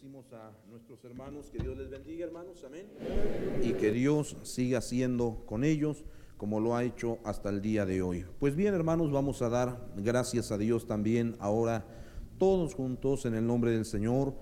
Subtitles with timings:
[0.00, 2.86] Bendecimos a nuestros hermanos, que Dios les bendiga, hermanos, amén.
[3.64, 6.04] Y que Dios siga siendo con ellos
[6.36, 8.24] como lo ha hecho hasta el día de hoy.
[8.38, 11.84] Pues bien, hermanos, vamos a dar gracias a Dios también ahora,
[12.38, 14.34] todos juntos en el nombre del Señor,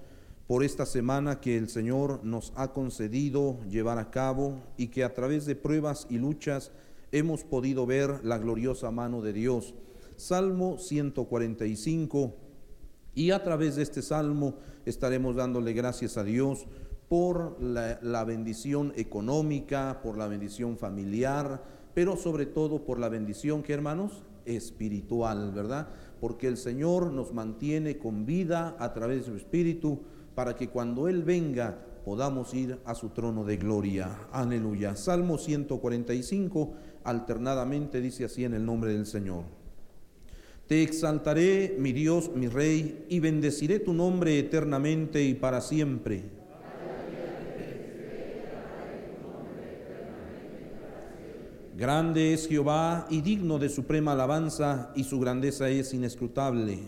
[0.46, 5.14] por esta semana que el Señor nos ha concedido llevar a cabo y que a
[5.14, 6.70] través de pruebas y luchas
[7.12, 9.74] hemos podido ver la gloriosa mano de Dios.
[10.18, 12.45] Salmo 145
[13.16, 14.54] y a través de este salmo
[14.84, 16.66] estaremos dándole gracias a Dios
[17.08, 23.72] por la, bendición económica, por la bendición familiar, pero sobre todo por la bendición que
[23.72, 25.88] hermanos, espiritual, ¿verdad?
[26.20, 30.00] Porque el Señor nos mantiene con vida a través de su espíritu
[30.34, 34.28] para que cuando Él venga podamos ir a su trono de gloria.
[34.30, 34.94] Aleluya.
[34.94, 36.74] Salmo 145
[37.04, 39.65] alternadamente dice así en el nombre del Señor.
[40.66, 46.24] Te exaltaré, mi Dios, mi Rey, y bendeciré tu nombre eternamente y para siempre.
[51.76, 56.80] Grande es Jehová y digno de suprema alabanza, y su grandeza es inescrutable.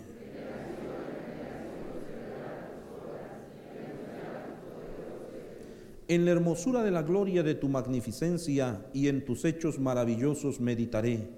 [6.09, 11.38] En la hermosura de la gloria de tu magnificencia y en tus hechos maravillosos meditaré.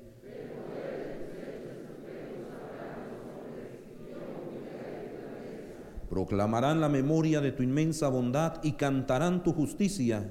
[6.10, 10.28] Proclamarán la memoria de tu inmensa bondad y cantarán tu justicia.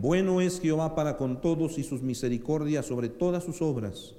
[0.00, 4.14] Bueno es Jehová para con todos y sus misericordias sobre todas sus obras.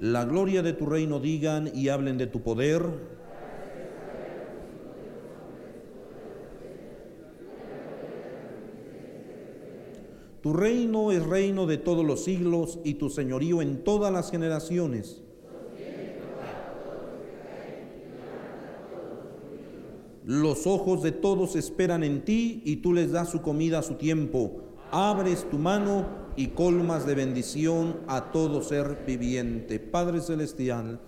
[0.00, 2.82] La gloria de tu reino digan y hablen de tu poder.
[10.42, 15.22] Tu reino es reino de todos los siglos y tu señorío en todas las generaciones.
[20.24, 23.94] Los ojos de todos esperan en ti y tú les das su comida a su
[23.94, 24.62] tiempo.
[24.90, 26.06] Abres tu mano
[26.36, 29.78] y colmas de bendición a todo ser viviente.
[29.78, 31.00] Padre Celestial,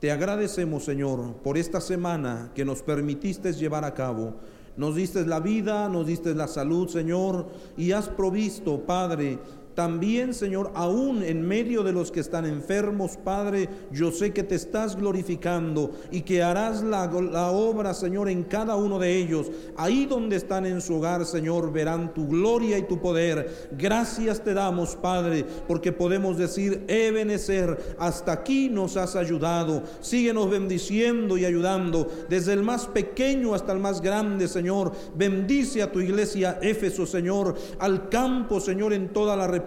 [0.00, 4.34] te agradecemos, Señor, por esta semana que nos permitiste llevar a cabo.
[4.76, 7.46] Nos diste la vida, nos diste la salud, Señor,
[7.76, 9.38] y has provisto, Padre,
[9.74, 14.54] también, Señor, aún en medio de los que están enfermos, Padre, yo sé que te
[14.54, 19.50] estás glorificando y que harás la, la, obra, Señor, en cada uno de ellos.
[19.76, 23.70] Ahí donde están en su hogar, Señor, verán tu gloria y tu poder.
[23.78, 29.82] Gracias te damos, Padre, porque podemos decir, Ebenezer, hasta aquí nos has ayudado.
[30.00, 34.92] Síguenos bendiciendo y ayudando, desde el más pequeño hasta el más grande, Señor.
[35.14, 39.61] Bendice a tu iglesia Éfeso, Señor, al campo, Señor, en toda la república,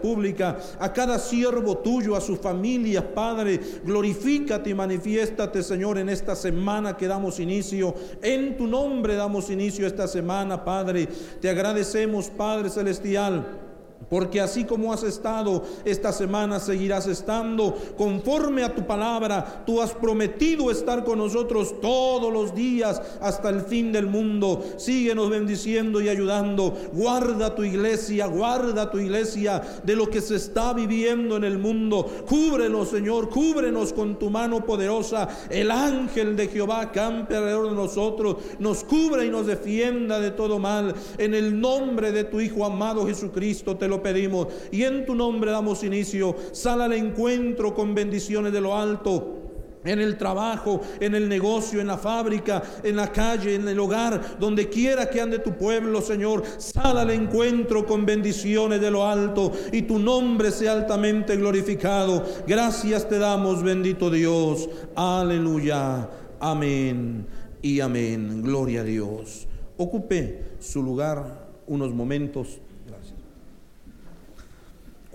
[0.80, 3.60] a cada siervo tuyo, a su familia, Padre.
[3.84, 7.96] Glorifícate y manifiéstate, Señor, en esta semana que damos inicio.
[8.22, 11.08] En tu nombre damos inicio esta semana, Padre.
[11.42, 13.65] Te agradecemos, Padre Celestial.
[14.10, 19.64] Porque así como has estado esta semana, seguirás estando conforme a tu palabra.
[19.66, 24.64] Tú has prometido estar con nosotros todos los días hasta el fin del mundo.
[24.78, 26.74] Síguenos bendiciendo y ayudando.
[26.94, 32.06] Guarda tu iglesia, guarda tu iglesia de lo que se está viviendo en el mundo.
[32.28, 35.28] Cúbrenos, Señor, cúbrenos con tu mano poderosa.
[35.50, 38.38] El ángel de Jehová campe alrededor de nosotros.
[38.60, 40.94] Nos cubra y nos defienda de todo mal.
[41.18, 45.52] En el nombre de tu Hijo amado Jesucristo te lo pedimos y en tu nombre
[45.52, 46.36] damos inicio.
[46.52, 49.46] Sal al encuentro con bendiciones de lo alto
[49.86, 54.38] en el trabajo, en el negocio, en la fábrica, en la calle, en el hogar,
[54.40, 59.52] donde quiera que ande tu pueblo, Señor, sal al encuentro con bendiciones de lo alto
[59.72, 62.26] y tu nombre sea altamente glorificado.
[62.48, 64.68] Gracias te damos, bendito Dios.
[64.96, 66.10] Aleluya.
[66.40, 67.28] Amén
[67.62, 68.42] y amén.
[68.42, 69.48] Gloria a Dios.
[69.78, 72.60] Ocupe su lugar unos momentos.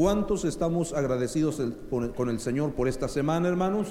[0.01, 1.61] ¿Cuántos estamos agradecidos
[1.91, 3.89] con el Señor por esta semana, hermanos?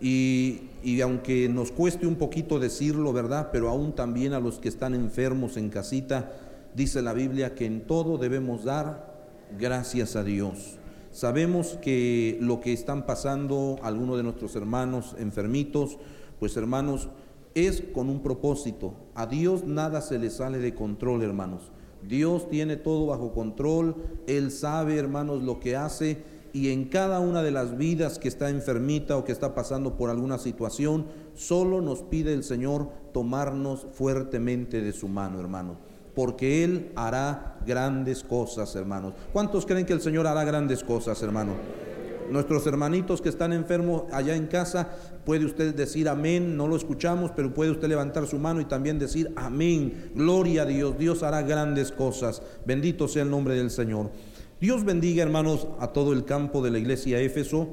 [0.00, 3.50] Y, y, aunque nos cueste un poquito decirlo, ¿verdad?
[3.52, 6.32] Pero aún también a los que están enfermos en casita,
[6.74, 10.78] dice la Biblia que en todo debemos dar gracias a Dios.
[11.12, 15.96] Sabemos que lo que están pasando algunos de nuestros hermanos enfermitos,
[16.40, 17.08] pues hermanos,
[17.54, 18.94] es con un propósito.
[19.14, 21.70] A Dios nada se le sale de control, hermanos.
[22.08, 26.22] Dios tiene todo bajo control, Él sabe, hermanos, lo que hace
[26.52, 30.08] y en cada una de las vidas que está enfermita o que está pasando por
[30.08, 31.04] alguna situación,
[31.34, 35.76] solo nos pide el Señor tomarnos fuertemente de su mano, hermano.
[36.14, 39.12] porque Él hará grandes cosas, hermanos.
[39.34, 41.56] ¿Cuántos creen que el Señor hará grandes cosas, hermanos?
[42.30, 44.88] Nuestros hermanitos que están enfermos allá en casa,
[45.24, 48.98] puede usted decir amén, no lo escuchamos, pero puede usted levantar su mano y también
[48.98, 50.10] decir amén.
[50.14, 52.42] Gloria a Dios, Dios hará grandes cosas.
[52.64, 54.10] Bendito sea el nombre del Señor.
[54.60, 57.68] Dios bendiga, hermanos, a todo el campo de la iglesia Éfeso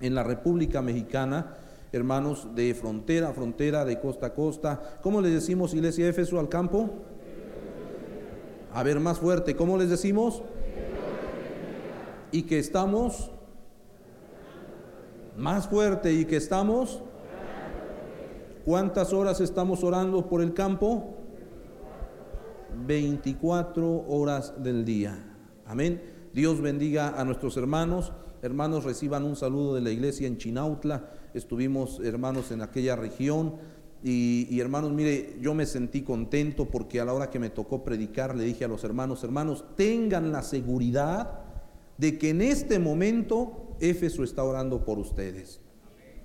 [0.00, 1.54] en la República Mexicana,
[1.92, 4.98] hermanos, de frontera a frontera, de costa a costa.
[5.02, 6.90] ¿Cómo le decimos iglesia Éfeso al campo?
[8.72, 10.42] A ver, más fuerte, ¿cómo les decimos?
[12.32, 13.30] Y que estamos
[15.38, 17.00] más fuerte y que estamos.
[18.64, 21.14] ¿Cuántas horas estamos orando por el campo?
[22.86, 25.16] 24 horas del día.
[25.64, 26.02] Amén.
[26.34, 28.12] Dios bendiga a nuestros hermanos.
[28.42, 31.08] Hermanos, reciban un saludo de la iglesia en Chinautla.
[31.34, 33.54] Estuvimos, hermanos, en aquella región.
[34.02, 37.82] Y, y, hermanos, mire, yo me sentí contento porque a la hora que me tocó
[37.82, 41.40] predicar le dije a los hermanos, hermanos, tengan la seguridad
[41.96, 45.60] de que en este momento Éfeso está orando por ustedes.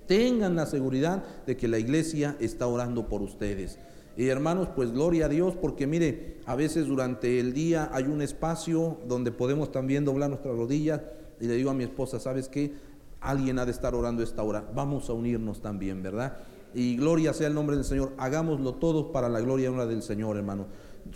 [0.06, 3.78] Tengan la seguridad de que la iglesia está orando por ustedes.
[4.16, 8.22] Y hermanos, pues gloria a Dios, porque mire, a veces durante el día hay un
[8.22, 11.00] espacio donde podemos también doblar nuestras rodillas
[11.40, 12.74] y le digo a mi esposa, ¿sabes qué?
[13.20, 16.36] Alguien ha de estar orando esta hora, vamos a unirnos también, ¿verdad?
[16.74, 20.02] Y gloria sea el nombre del Señor, hagámoslo todos para la gloria y honra del
[20.02, 20.66] Señor, hermano.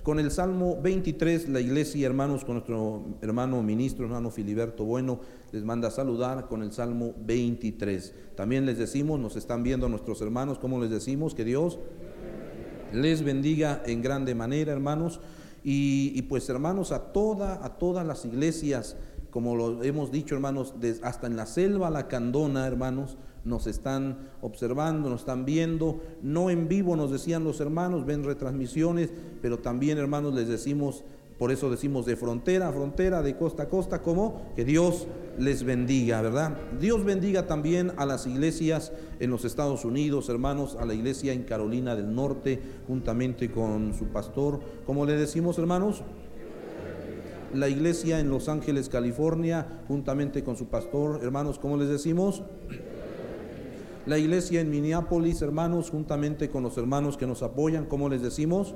[0.02, 5.20] Con el Salmo 23, la iglesia, hermanos, con nuestro hermano ministro, hermano Filiberto Bueno,
[5.52, 8.14] les manda a saludar con el Salmo 23.
[8.34, 11.34] También les decimos, nos están viendo nuestros hermanos, ¿cómo les decimos?
[11.34, 11.78] Que Dios
[12.92, 15.20] les bendiga en grande manera, hermanos.
[15.64, 18.96] Y, y pues, hermanos, a, toda, a todas las iglesias,
[19.30, 25.08] como lo hemos dicho, hermanos, hasta en la selva la candona, hermanos, nos están observando,
[25.10, 29.10] nos están viendo, no en vivo nos decían los hermanos, ven retransmisiones,
[29.40, 31.04] pero también hermanos les decimos,
[31.38, 35.06] por eso decimos de frontera a frontera, de costa a costa, como que Dios
[35.38, 36.56] les bendiga, ¿verdad?
[36.80, 41.44] Dios bendiga también a las iglesias en los Estados Unidos, hermanos, a la iglesia en
[41.44, 46.02] Carolina del Norte, juntamente con su pastor, como le decimos, hermanos,
[47.54, 52.42] la iglesia en Los Ángeles, California, juntamente con su pastor, hermanos, ¿cómo les decimos?
[54.08, 58.74] la iglesia en Minneapolis, hermanos, juntamente con los hermanos que nos apoyan, ¿cómo les decimos?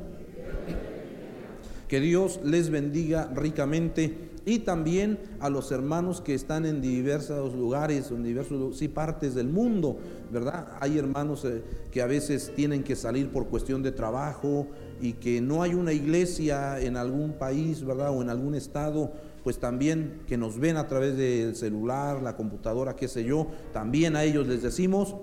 [1.93, 8.11] Que Dios les bendiga ricamente y también a los hermanos que están en diversos lugares,
[8.11, 9.99] en diversas sí, partes del mundo,
[10.33, 10.69] ¿verdad?
[10.81, 14.69] Hay hermanos eh, que a veces tienen que salir por cuestión de trabajo
[15.03, 18.17] y que no hay una iglesia en algún país, ¿verdad?
[18.17, 19.13] O en algún estado
[19.45, 24.17] pues también que nos ven a través del celular, la computadora, qué sé yo, también
[24.17, 25.15] a ellos les decimos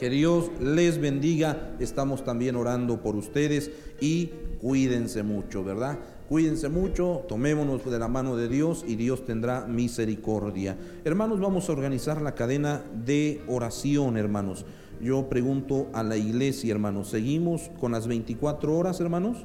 [0.00, 1.76] que Dios les bendiga.
[1.78, 3.70] Estamos también orando por ustedes
[4.00, 4.30] y
[4.60, 5.98] cuídense mucho, ¿verdad?
[6.28, 10.78] Cuídense mucho, tomémonos de la mano de Dios y Dios tendrá misericordia.
[11.04, 14.64] Hermanos, vamos a organizar la cadena de oración, hermanos.
[15.00, 19.38] Yo pregunto a la iglesia, hermanos, ¿seguimos con las 24 horas, hermanos?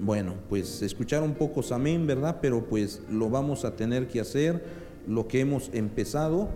[0.00, 2.38] Bueno, pues escucharon pocos amén, ¿verdad?
[2.40, 4.64] Pero pues lo vamos a tener que hacer,
[5.06, 6.48] lo que hemos empezado,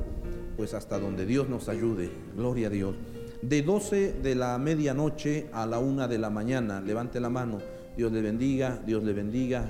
[0.57, 2.11] pues hasta donde Dios nos ayude.
[2.37, 2.95] Gloria a Dios.
[3.43, 7.59] De 12 de la medianoche a la una de la mañana, levante la mano.
[7.97, 9.65] Dios le bendiga, Dios le bendiga,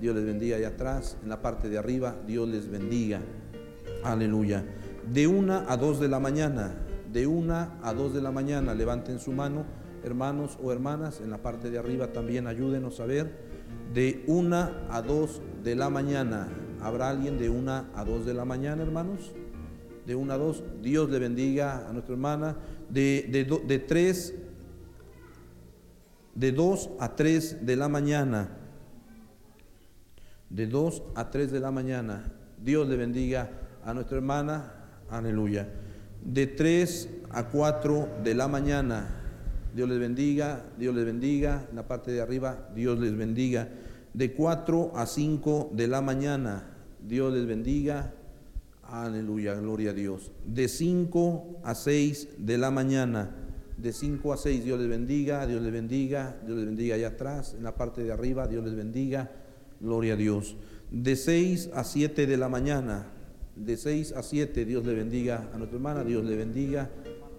[0.00, 3.20] Dios les bendiga allá atrás, en la parte de arriba, Dios les bendiga.
[4.04, 4.64] Aleluya.
[5.12, 6.74] De una a dos de la mañana,
[7.12, 9.64] de una a dos de la mañana, levanten su mano
[10.06, 13.32] hermanos o hermanas, en la parte de arriba también ayúdenos a ver,
[13.92, 16.48] de una a dos de la mañana.
[16.80, 19.32] ¿Habrá alguien de una a dos de la mañana, hermanos?
[20.06, 20.62] De una a dos.
[20.80, 22.56] Dios le bendiga a nuestra hermana.
[22.90, 24.34] De, de, de tres,
[26.34, 28.48] de dos a tres de la mañana.
[30.50, 32.32] De dos a tres de la mañana.
[32.62, 33.50] Dios le bendiga
[33.84, 34.72] a nuestra hermana.
[35.10, 35.68] Aleluya.
[36.24, 39.22] De tres a cuatro de la mañana.
[39.76, 41.66] Dios les bendiga, Dios les bendiga.
[41.68, 43.68] En la parte de arriba, Dios les bendiga.
[44.14, 46.64] De 4 a 5 de la mañana,
[47.06, 48.14] Dios les bendiga.
[48.90, 50.30] Aleluya, gloria a Dios.
[50.44, 53.34] De 5 a 6 de la mañana,
[53.76, 57.54] de 5 a 6, Dios les bendiga, Dios les bendiga, Dios les bendiga allá atrás.
[57.54, 59.30] En la parte de arriba, Dios les bendiga.
[59.80, 60.56] Gloria a Dios.
[60.90, 63.06] De 6 a 7 de la mañana,
[63.56, 66.88] de 6 a 7, Dios le bendiga a nuestra hermana, Dios le bendiga.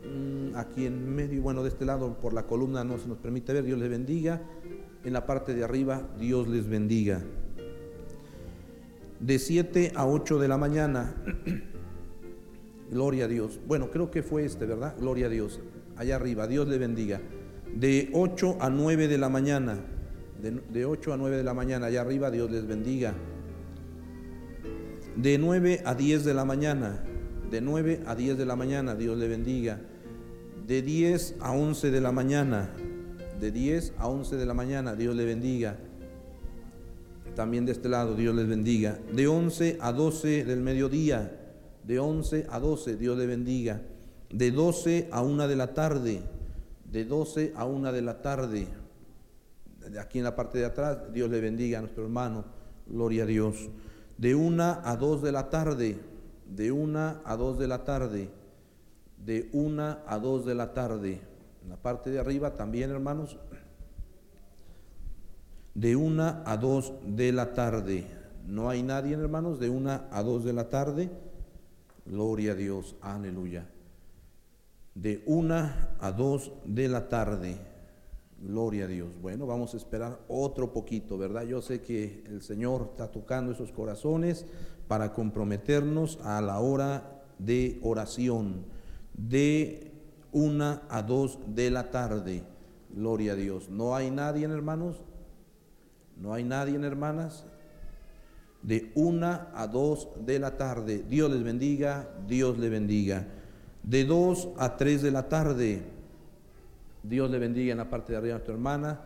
[0.06, 3.54] Mm, aquí en medio, bueno, de este lado por la columna no se nos permite
[3.54, 4.42] ver, Dios les bendiga.
[5.04, 7.24] En la parte de arriba, Dios les bendiga.
[9.20, 11.16] De 7 a 8 de la mañana,
[12.92, 13.60] gloria a Dios.
[13.68, 14.96] Bueno, creo que fue este, ¿verdad?
[15.00, 15.60] Gloria a Dios.
[15.96, 17.20] Allá arriba, Dios le bendiga.
[17.76, 19.78] De 8 a 9 de la mañana,
[20.42, 23.16] De, 8 a 9 de la mañana, allá arriba, Dios les bendiga.
[25.16, 27.04] De 9 a 10 de la mañana,
[27.50, 29.82] de 9 a 10 de la mañana, Dios le bendiga.
[30.68, 32.70] De 10 a 11 de la mañana,
[33.40, 35.78] de 10 a 11 de la mañana, Dios le bendiga.
[37.38, 38.98] También de este lado, Dios les bendiga.
[39.14, 41.40] De 11 a 12 del mediodía,
[41.84, 43.80] de 11 a 12, Dios le bendiga.
[44.32, 46.24] De 12 a 1 de la tarde,
[46.92, 48.68] de 12 a 1 de la tarde.
[50.02, 52.44] Aquí en la parte de atrás, Dios le bendiga a nuestro hermano,
[52.88, 53.70] gloria a Dios.
[54.18, 56.00] De 1 a 2 de la tarde,
[56.50, 58.30] de 1 a 2 de la tarde,
[59.24, 61.22] de 1 a 2 de la tarde.
[61.62, 63.38] En la parte de arriba también, hermanos,
[65.78, 68.08] de 1 a 2 de la tarde.
[68.48, 71.12] No hay nadie, hermanos, de 1 a 2 de la tarde.
[72.08, 73.70] Gloria a Dios, aleluya.
[74.96, 77.58] De 1 a 2 de la tarde.
[78.42, 79.22] Gloria a Dios.
[79.22, 81.44] Bueno, vamos a esperar otro poquito, ¿verdad?
[81.44, 84.48] Yo sé que el Señor está tocando esos corazones
[84.88, 88.66] para comprometernos a la hora de oración,
[89.14, 89.92] de
[90.32, 92.42] 1 a 2 de la tarde.
[92.96, 93.70] Gloria a Dios.
[93.70, 95.04] ¿No hay nadie, hermanos?
[96.20, 97.46] ¿No hay nadie, hermanas?
[98.68, 101.04] de una a dos de la tarde.
[101.08, 103.26] Dios les bendiga, Dios le bendiga.
[103.84, 105.84] De dos a tres de la tarde.
[107.04, 109.02] Dios le bendiga en la parte de arriba a nuestra hermana.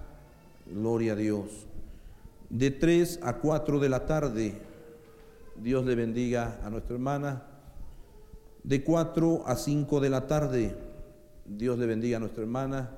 [0.66, 1.68] Gloria a Dios.
[2.50, 4.56] De tres a cuatro de la tarde.
[5.62, 7.44] Dios le bendiga a nuestra hermana.
[8.64, 10.76] De cuatro a cinco de la tarde.
[11.46, 12.90] Dios le bendiga a nuestra hermana.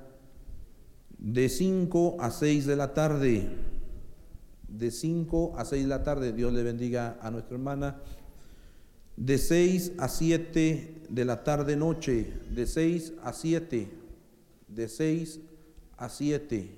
[1.17, 3.73] De cinco a seis de la tarde
[4.74, 6.34] de 5 a 6 de la tarde.
[6.34, 8.01] Dios le bendiga a nuestra hermana.
[9.15, 12.34] De 6 a 7 de la tarde noche.
[12.50, 13.88] De 6 a 7.
[14.68, 15.39] De 6
[15.98, 16.72] a 7.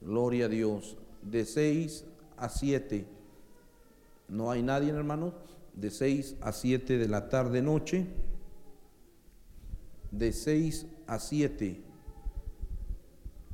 [0.00, 0.96] Gloria a Dios.
[1.22, 2.04] De 6
[2.38, 3.04] a 7.
[4.28, 5.34] No hay nadie, hermanos.
[5.74, 8.06] De 6 a 7 de la tarde noche.
[10.10, 11.89] De 6 a 7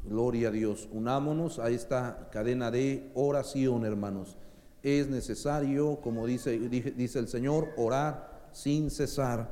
[0.09, 0.89] Gloria a Dios.
[0.93, 4.37] Unámonos a esta cadena de oración, hermanos.
[4.83, 9.51] Es necesario, como dice, dice el Señor, orar sin cesar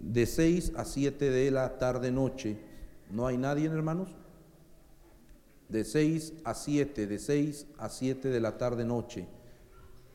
[0.00, 2.58] de 6 a 7 de la tarde noche.
[3.10, 4.08] ¿No hay nadie, hermanos?
[5.68, 9.26] De 6 a 7, de 6 a 7 de la tarde noche.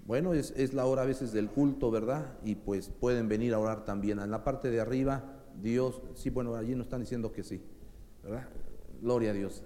[0.07, 2.38] Bueno, es, es, la hora a veces del culto, ¿verdad?
[2.43, 4.19] Y pues pueden venir a orar también.
[4.19, 5.24] En la parte de arriba,
[5.62, 7.62] Dios, sí, bueno, allí nos están diciendo que sí,
[8.24, 8.48] ¿verdad?
[9.01, 9.63] Gloria a Dios.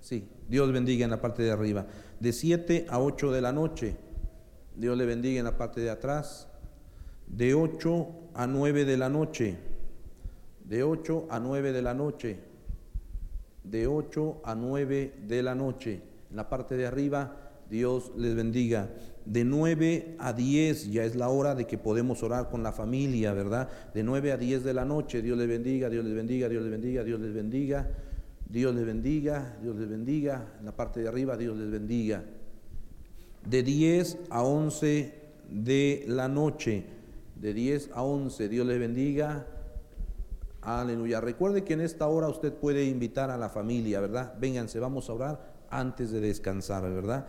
[0.00, 1.86] Sí, Dios bendiga en la parte de arriba.
[2.20, 3.96] De 7 a 8 de la noche.
[4.76, 6.48] Dios le bendiga en la parte de atrás.
[7.26, 9.56] De 8 a 9 de la noche.
[10.64, 12.38] De 8 a 9 de la noche.
[13.62, 16.02] De 8 a 9 de la noche.
[16.30, 18.90] En la parte de arriba, Dios les bendiga.
[19.24, 23.32] De 9 a 10 ya es la hora de que podemos orar con la familia,
[23.32, 23.68] ¿verdad?
[23.94, 26.70] De 9 a 10 de la noche, Dios les bendiga, Dios les bendiga, Dios les
[26.70, 27.90] bendiga, Dios les bendiga.
[28.48, 30.46] Dios les bendiga, Dios les bendiga.
[30.60, 32.22] En la parte de arriba, Dios les bendiga.
[33.44, 35.14] De 10 a 11
[35.50, 36.84] de la noche,
[37.34, 39.46] de 10 a 11, Dios les bendiga.
[40.62, 41.20] Aleluya.
[41.20, 44.34] Recuerde que en esta hora usted puede invitar a la familia, ¿verdad?
[44.38, 47.26] Vénganse, vamos a orar antes de descansar, ¿verdad?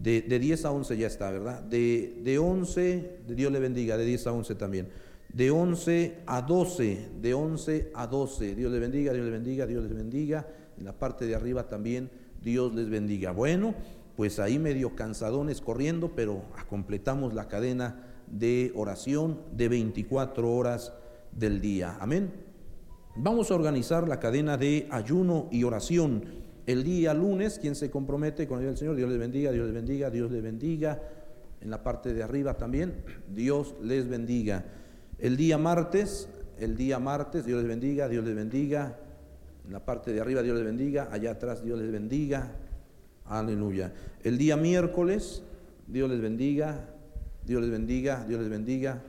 [0.00, 1.62] De, 10 a 11 ya está, ¿verdad?
[1.62, 4.88] De, de 11, Dios le bendiga, de 10 a 11 también.
[5.32, 8.54] De 11 a 12, de 11 a 12.
[8.54, 10.46] Dios les bendiga, Dios les bendiga, Dios les bendiga.
[10.78, 12.10] En la parte de arriba también,
[12.42, 13.32] Dios les bendiga.
[13.32, 13.74] Bueno,
[14.16, 20.92] pues ahí medio cansadones corriendo, pero completamos la cadena de oración de 24 horas
[21.32, 21.96] del día.
[22.00, 22.32] Amén.
[23.16, 26.24] Vamos a organizar la cadena de ayuno y oración
[26.68, 30.10] el día lunes, quien se compromete con el Señor, Dios les bendiga, Dios les bendiga,
[30.10, 31.00] Dios les bendiga.
[31.62, 34.66] En la parte de arriba también, Dios les bendiga.
[35.18, 38.98] El día martes, el día martes, Dios les bendiga, Dios les bendiga.
[39.64, 41.08] En la parte de arriba, Dios les bendiga.
[41.10, 42.52] Allá atrás, Dios les bendiga.
[43.24, 43.94] Aleluya.
[44.22, 45.42] El día miércoles,
[45.86, 46.84] Dios les bendiga,
[47.46, 49.02] Dios les bendiga, Dios les bendiga.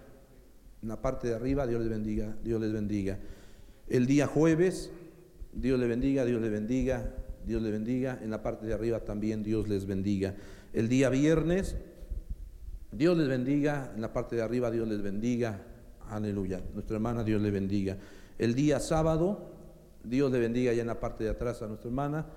[0.81, 3.17] En la parte de arriba, Dios les bendiga, Dios les bendiga.
[3.89, 4.91] El día jueves,
[5.51, 7.15] Dios les bendiga, Dios les bendiga.
[7.49, 8.19] Dios les bendiga.
[8.21, 10.35] En la parte de arriba también Dios les bendiga.
[10.71, 11.75] El día viernes,
[12.91, 13.91] Dios les bendiga.
[13.95, 15.59] En la parte de arriba Dios les bendiga.
[16.09, 16.61] Aleluya.
[16.75, 17.97] Nuestra hermana Dios le bendiga.
[18.37, 19.49] El día sábado,
[20.03, 22.27] Dios le bendiga y en la parte de atrás a nuestra hermana.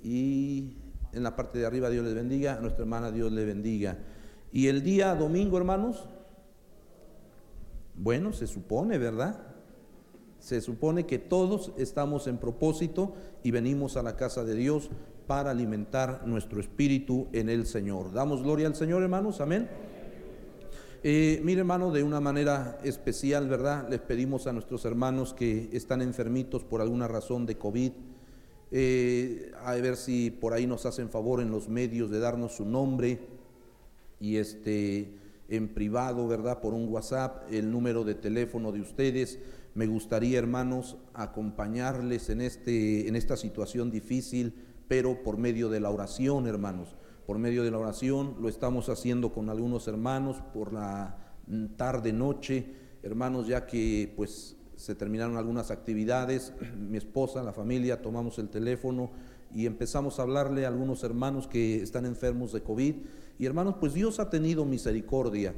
[0.00, 0.76] Y
[1.12, 2.54] en la parte de arriba Dios les bendiga.
[2.54, 3.98] A nuestra hermana Dios le bendiga.
[4.52, 6.08] Y el día domingo, hermanos,
[7.96, 9.55] bueno, se supone, ¿verdad?
[10.38, 14.90] Se supone que todos estamos en propósito y venimos a la casa de Dios
[15.26, 18.12] para alimentar nuestro espíritu en el Señor.
[18.12, 19.68] Damos gloria al Señor, hermanos, amén.
[21.02, 23.88] Eh, mire, hermano, de una manera especial, ¿verdad?
[23.88, 27.92] Les pedimos a nuestros hermanos que están enfermitos por alguna razón de COVID,
[28.72, 32.64] eh, a ver si por ahí nos hacen favor en los medios de darnos su
[32.64, 33.20] nombre
[34.18, 35.12] y este
[35.48, 36.60] en privado, ¿verdad?
[36.60, 39.38] Por un WhatsApp, el número de teléfono de ustedes.
[39.76, 44.54] Me gustaría, hermanos, acompañarles en, este, en esta situación difícil,
[44.88, 46.96] pero por medio de la oración, hermanos.
[47.26, 51.18] Por medio de la oración lo estamos haciendo con algunos hermanos por la
[51.76, 58.38] tarde, noche, hermanos, ya que pues se terminaron algunas actividades, mi esposa, la familia, tomamos
[58.38, 59.10] el teléfono
[59.54, 62.94] y empezamos a hablarle a algunos hermanos que están enfermos de COVID.
[63.38, 65.54] Y hermanos, pues Dios ha tenido misericordia.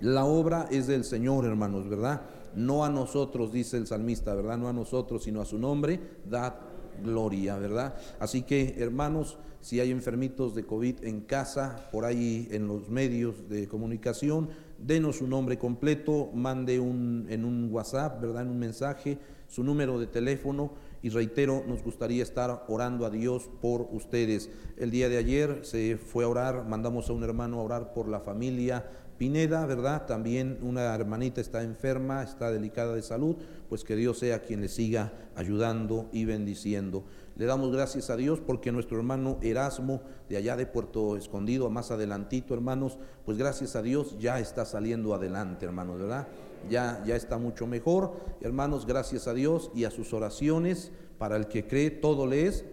[0.00, 2.22] La obra es del Señor, hermanos, ¿verdad?
[2.54, 4.58] No a nosotros, dice el salmista, ¿verdad?
[4.58, 6.54] No a nosotros, sino a su nombre, dad
[7.02, 7.94] gloria, ¿verdad?
[8.18, 13.48] Así que, hermanos, si hay enfermitos de COVID en casa, por ahí en los medios
[13.48, 18.42] de comunicación, denos su nombre completo, mande un, en un WhatsApp, ¿verdad?
[18.42, 23.50] En un mensaje, su número de teléfono y reitero, nos gustaría estar orando a Dios
[23.60, 24.50] por ustedes.
[24.76, 28.08] El día de ayer se fue a orar, mandamos a un hermano a orar por
[28.08, 28.88] la familia
[29.20, 30.06] Pineda, ¿verdad?
[30.06, 33.36] También una hermanita está enferma, está delicada de salud,
[33.68, 37.04] pues que Dios sea quien le siga ayudando y bendiciendo.
[37.36, 40.00] Le damos gracias a Dios porque nuestro hermano Erasmo,
[40.30, 42.96] de allá de Puerto Escondido, más adelantito, hermanos,
[43.26, 46.26] pues gracias a Dios ya está saliendo adelante, hermanos, ¿verdad?
[46.70, 48.14] Ya, ya está mucho mejor.
[48.40, 52.64] Hermanos, gracias a Dios y a sus oraciones, para el que cree, todo le es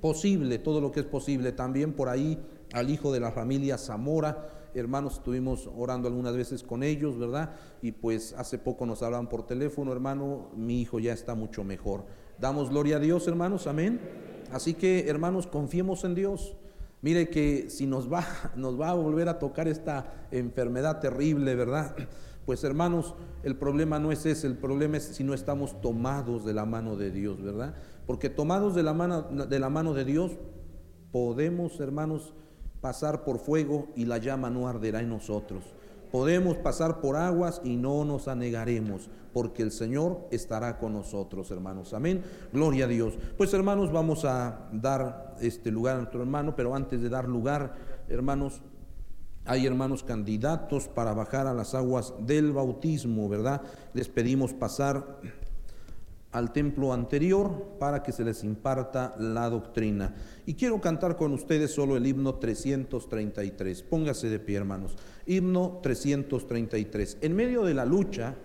[0.00, 1.50] posible, todo lo que es posible.
[1.50, 2.38] También por ahí
[2.72, 7.54] al hijo de la familia Zamora, hermanos, estuvimos orando algunas veces con ellos, ¿verdad?
[7.82, 12.04] Y pues hace poco nos hablaban por teléfono, hermano, mi hijo ya está mucho mejor.
[12.38, 14.00] Damos gloria a Dios, hermanos, amén.
[14.52, 16.56] Así que, hermanos, confiemos en Dios.
[17.02, 18.24] Mire que si nos va,
[18.56, 21.94] nos va a volver a tocar esta enfermedad terrible, ¿verdad?
[22.46, 26.54] Pues hermanos, el problema no es ese, el problema es si no estamos tomados de
[26.54, 27.74] la mano de Dios, ¿verdad?
[28.06, 30.32] Porque tomados de la mano de, la mano de Dios,
[31.12, 32.34] podemos, hermanos,
[32.80, 35.64] pasar por fuego y la llama no arderá en nosotros.
[36.10, 41.94] Podemos pasar por aguas y no nos anegaremos, porque el Señor estará con nosotros, hermanos.
[41.94, 42.24] Amén.
[42.52, 43.16] Gloria a Dios.
[43.36, 47.76] Pues hermanos, vamos a dar este lugar a nuestro hermano, pero antes de dar lugar,
[48.08, 48.62] hermanos,
[49.44, 53.62] hay hermanos candidatos para bajar a las aguas del bautismo, ¿verdad?
[53.94, 55.20] Les pedimos pasar
[56.32, 60.14] al templo anterior para que se les imparta la doctrina.
[60.46, 63.82] Y quiero cantar con ustedes solo el himno 333.
[63.82, 64.96] Póngase de pie, hermanos.
[65.26, 67.18] Himno 333.
[67.20, 68.36] En medio de la lucha,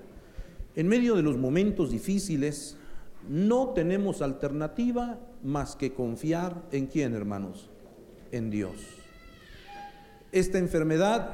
[0.75, 2.77] en medio de los momentos difíciles,
[3.29, 7.69] no tenemos alternativa más que confiar en quién, hermanos?
[8.31, 8.75] En Dios.
[10.31, 11.33] Esta enfermedad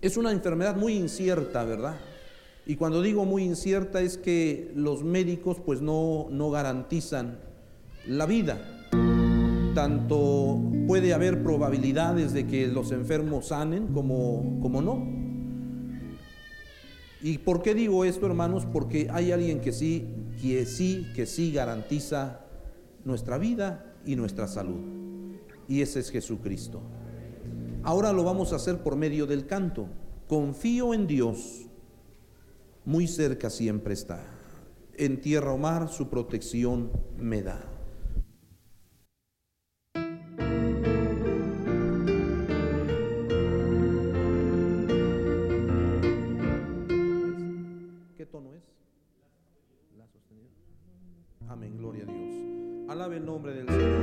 [0.00, 1.96] es una enfermedad muy incierta, ¿verdad?
[2.70, 7.40] Y cuando digo muy incierta es que los médicos pues no, no garantizan
[8.06, 8.60] la vida.
[9.74, 15.04] Tanto puede haber probabilidades de que los enfermos sanen como, como no.
[17.20, 18.68] ¿Y por qué digo esto, hermanos?
[18.72, 20.06] Porque hay alguien que sí,
[20.40, 22.42] que sí, que sí garantiza
[23.04, 24.78] nuestra vida y nuestra salud.
[25.66, 26.80] Y ese es Jesucristo.
[27.82, 29.88] Ahora lo vamos a hacer por medio del canto.
[30.28, 31.66] Confío en Dios
[32.90, 34.20] muy cerca siempre está.
[34.94, 37.64] En tierra o mar su protección me da.
[48.16, 48.62] ¿Qué tono es?
[49.96, 50.50] La sostenida.
[51.46, 52.90] Amén, gloria a Dios.
[52.90, 53.99] Alabe el nombre del Señor.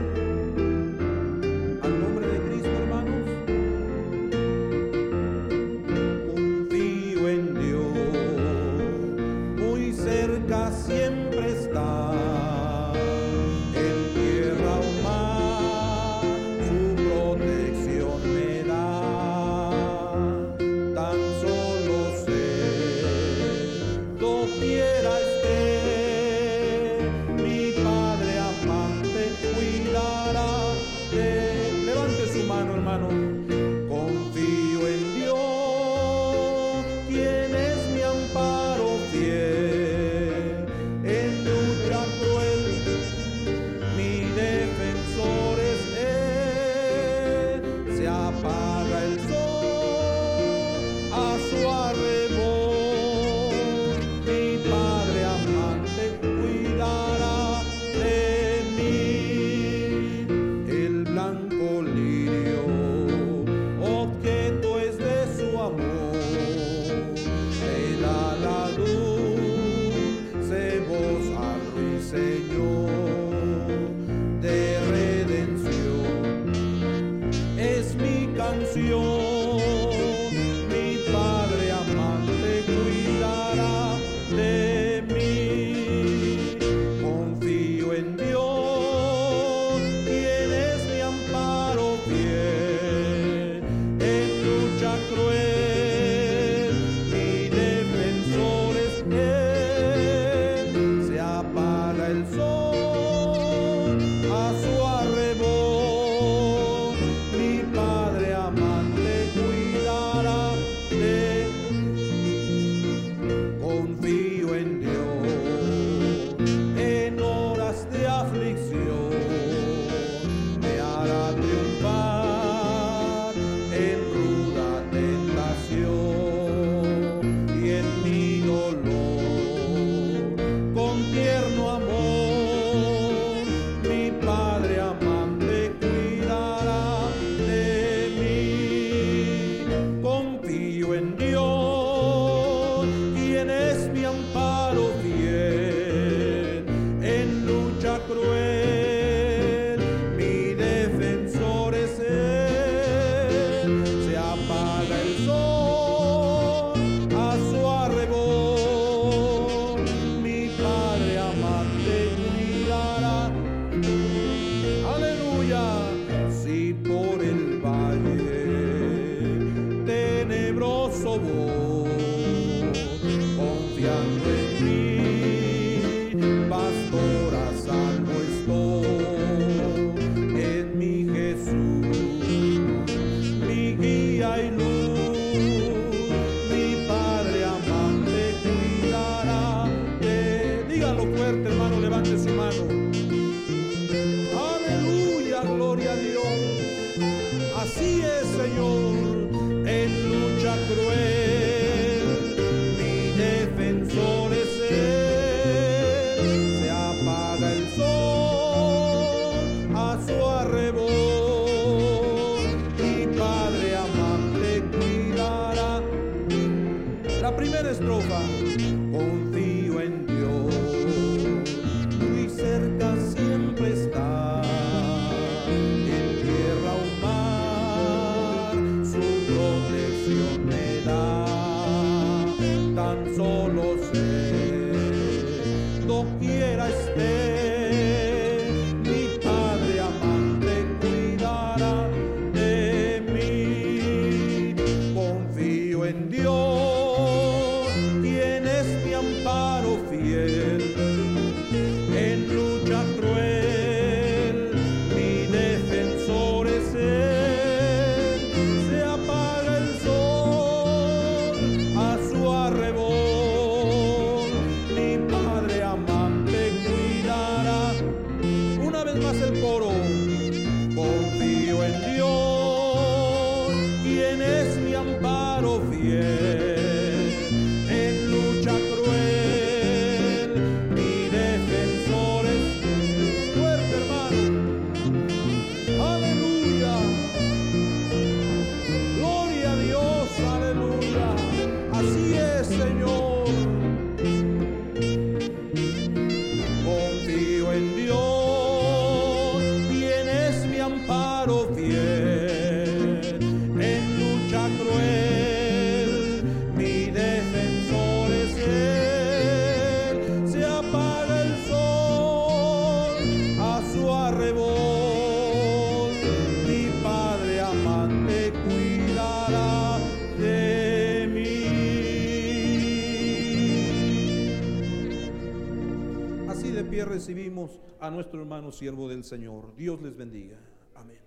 [326.98, 329.56] Recibimos a nuestro hermano siervo del Señor.
[329.56, 330.38] Dios les bendiga.
[330.74, 330.98] Amén.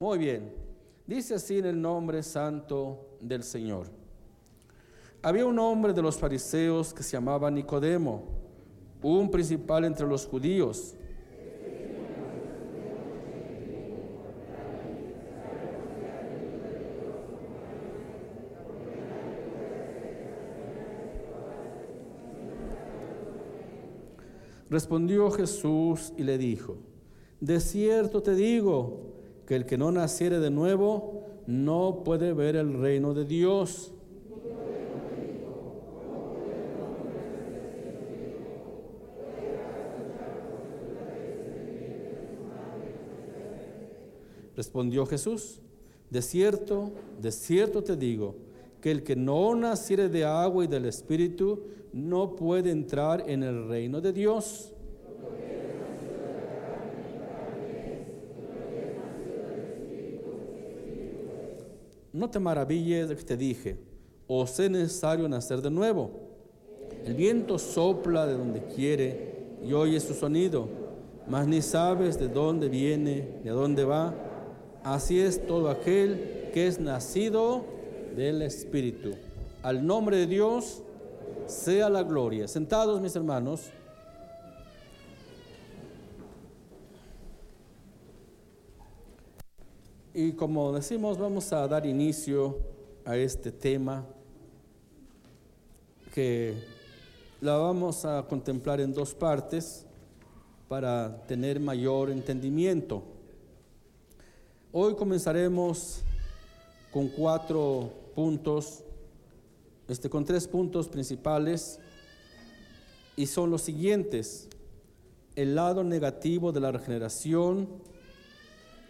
[0.00, 0.52] Muy bien.
[1.06, 3.86] Dice así en el nombre santo del Señor.
[5.22, 8.24] Había un hombre de los fariseos que se llamaba Nicodemo,
[9.00, 10.96] un principal entre los judíos.
[24.76, 26.76] Respondió Jesús y le dijo,
[27.40, 29.14] de cierto te digo
[29.46, 33.94] que el que no naciere de nuevo no puede ver el reino de Dios.
[44.54, 45.62] Respondió Jesús,
[46.10, 46.90] de cierto,
[47.22, 48.34] de cierto te digo,
[48.82, 51.62] que el que no naciere de agua y del Espíritu
[51.96, 54.70] no puede entrar en el reino de Dios.
[62.12, 63.78] No te maravilles de que te dije,
[64.26, 66.10] os es necesario nacer de nuevo.
[67.06, 69.34] El viento sopla de donde quiere
[69.66, 70.68] y oyes su sonido,
[71.26, 74.14] mas ni sabes de dónde viene ni a dónde va.
[74.84, 77.64] Así es todo aquel que es nacido
[78.14, 79.12] del Espíritu.
[79.62, 80.82] Al nombre de Dios,
[81.46, 82.48] sea la gloria.
[82.48, 83.70] Sentados, mis hermanos.
[90.14, 92.58] Y como decimos, vamos a dar inicio
[93.04, 94.04] a este tema
[96.14, 96.54] que
[97.42, 99.84] la vamos a contemplar en dos partes
[100.68, 103.02] para tener mayor entendimiento.
[104.72, 106.02] Hoy comenzaremos
[106.90, 108.85] con cuatro puntos
[109.88, 111.78] este, con tres puntos principales
[113.16, 114.48] y son los siguientes.
[115.34, 117.68] El lado negativo de la regeneración,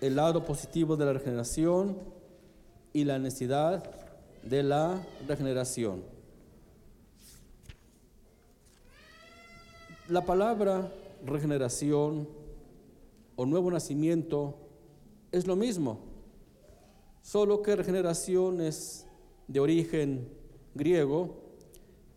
[0.00, 1.98] el lado positivo de la regeneración
[2.92, 3.90] y la necesidad
[4.42, 6.02] de la regeneración.
[10.08, 10.92] La palabra
[11.24, 12.28] regeneración
[13.34, 14.56] o nuevo nacimiento
[15.32, 15.98] es lo mismo,
[17.22, 19.04] solo que regeneración es
[19.48, 20.35] de origen
[20.76, 21.36] griego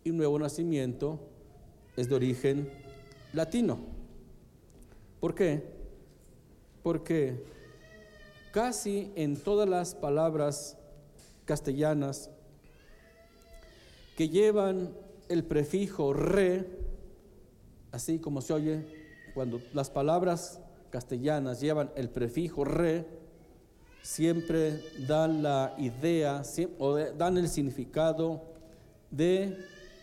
[0.04, 1.18] y nuevo nacimiento
[1.96, 2.70] es de origen
[3.32, 3.78] latino.
[5.20, 5.62] ¿Por qué?
[6.82, 7.44] Porque
[8.52, 10.76] casi en todas las palabras
[11.44, 12.30] castellanas
[14.16, 14.94] que llevan
[15.28, 16.66] el prefijo re,
[17.92, 18.84] así como se oye
[19.34, 23.06] cuando las palabras castellanas llevan el prefijo re,
[24.02, 26.42] siempre dan la idea
[26.78, 28.49] o dan el significado
[29.10, 29.56] de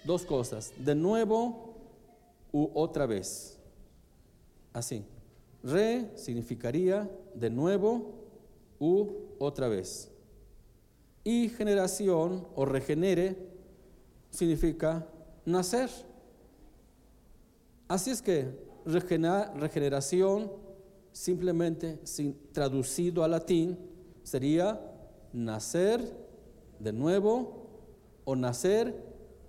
[0.05, 1.75] dos cosas, de nuevo
[2.51, 3.57] u otra vez.
[4.73, 5.03] Así.
[5.63, 8.13] Re significaría de nuevo
[8.79, 9.07] u
[9.39, 10.09] otra vez.
[11.23, 13.35] Y generación o regenere
[14.29, 15.07] significa
[15.45, 15.89] nacer.
[17.87, 20.51] Así es que regeneración
[21.11, 21.99] simplemente
[22.51, 23.77] traducido al latín
[24.23, 24.79] sería
[25.33, 26.15] nacer
[26.79, 27.66] de nuevo
[28.29, 28.93] o nacer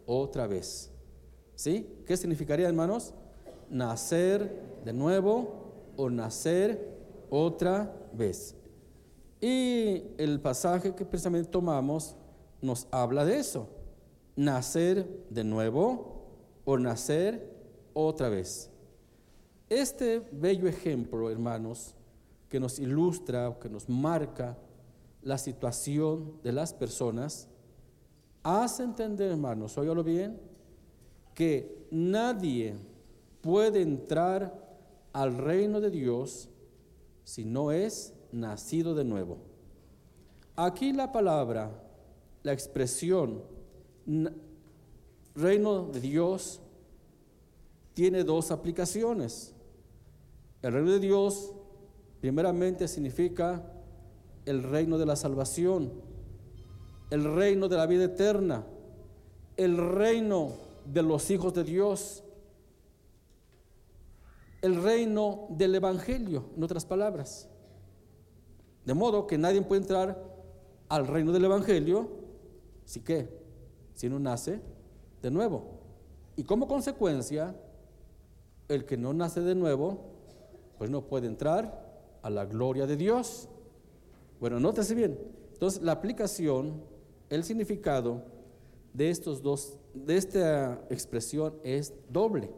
[0.06, 0.92] otra vez.
[1.56, 1.84] ¿Sí?
[2.06, 3.12] ¿Qué significaría, hermanos?
[3.68, 6.96] Nacer de nuevo o nacer
[7.28, 8.54] otra vez.
[9.40, 12.14] Y el pasaje que precisamente tomamos
[12.62, 13.68] nos habla de eso.
[14.36, 16.22] Nacer de nuevo
[16.64, 17.50] o nacer
[17.94, 18.70] otra vez.
[19.68, 21.96] Este bello ejemplo, hermanos,
[22.48, 24.56] que nos ilustra, que nos marca
[25.22, 27.48] la situación de las personas,
[28.42, 30.40] hace entender, hermanos, óyalo bien,
[31.34, 32.76] que nadie
[33.40, 34.68] puede entrar
[35.12, 36.48] al reino de Dios
[37.24, 39.38] si no es nacido de nuevo.
[40.56, 41.70] Aquí la palabra,
[42.42, 43.42] la expresión
[45.34, 46.60] reino de Dios
[47.94, 49.54] tiene dos aplicaciones.
[50.62, 51.52] El reino de Dios
[52.20, 53.72] primeramente significa
[54.46, 55.92] el reino de la salvación,
[57.10, 58.64] el reino de la vida eterna,
[59.56, 60.52] el reino
[60.84, 62.22] de los hijos de Dios,
[64.62, 67.48] el reino del Evangelio, en otras palabras.
[68.84, 70.22] De modo que nadie puede entrar
[70.88, 72.08] al reino del Evangelio
[72.84, 73.28] si qué,
[73.94, 74.60] si no nace
[75.22, 75.80] de nuevo.
[76.36, 77.54] Y como consecuencia,
[78.68, 80.18] el que no nace de nuevo
[80.78, 81.86] pues no puede entrar
[82.22, 83.48] a la gloria de Dios.
[84.40, 85.18] Bueno, nótese bien.
[85.52, 86.84] Entonces, la aplicación,
[87.30, 88.22] el significado
[88.92, 92.50] de estos dos, de esta expresión es doble.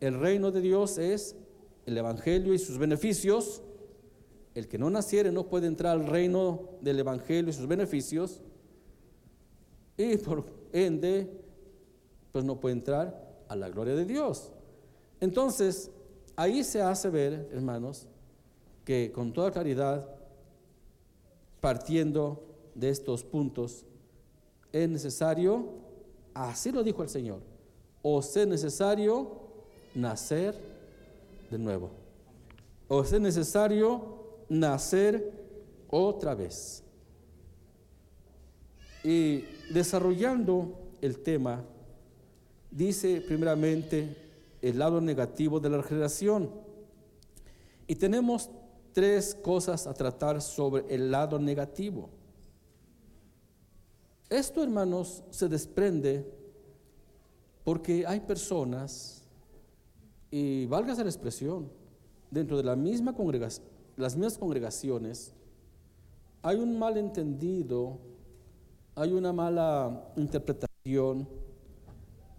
[0.00, 1.36] El reino de Dios es
[1.86, 3.62] el evangelio y sus beneficios.
[4.54, 8.42] El que no naciere no puede entrar al reino del evangelio y sus beneficios.
[9.96, 11.30] Y por ende,
[12.32, 14.50] pues no puede entrar a la gloria de Dios.
[15.20, 15.90] Entonces,
[16.40, 18.06] Ahí se hace ver, hermanos,
[18.86, 20.08] que con toda claridad,
[21.60, 23.84] partiendo de estos puntos,
[24.72, 25.66] es necesario,
[26.34, 27.40] así lo dijo el Señor,
[28.02, 29.40] o es necesario
[29.94, 30.54] nacer
[31.50, 31.90] de nuevo,
[32.88, 35.32] o es necesario nacer
[35.88, 36.82] otra vez.
[39.02, 41.64] Y desarrollando el tema,
[42.70, 44.16] dice primeramente
[44.62, 46.50] el lado negativo de la regeneración.
[47.86, 48.50] Y tenemos
[48.92, 52.10] tres cosas a tratar sobre el lado negativo.
[54.30, 56.24] Esto, hermanos, se desprende
[57.64, 59.24] porque hay personas,
[60.30, 61.68] y valga la expresión,
[62.30, 63.66] dentro de la misma congregación,
[63.96, 65.34] las mismas congregaciones,
[66.42, 67.98] hay un malentendido,
[68.94, 71.28] hay una mala interpretación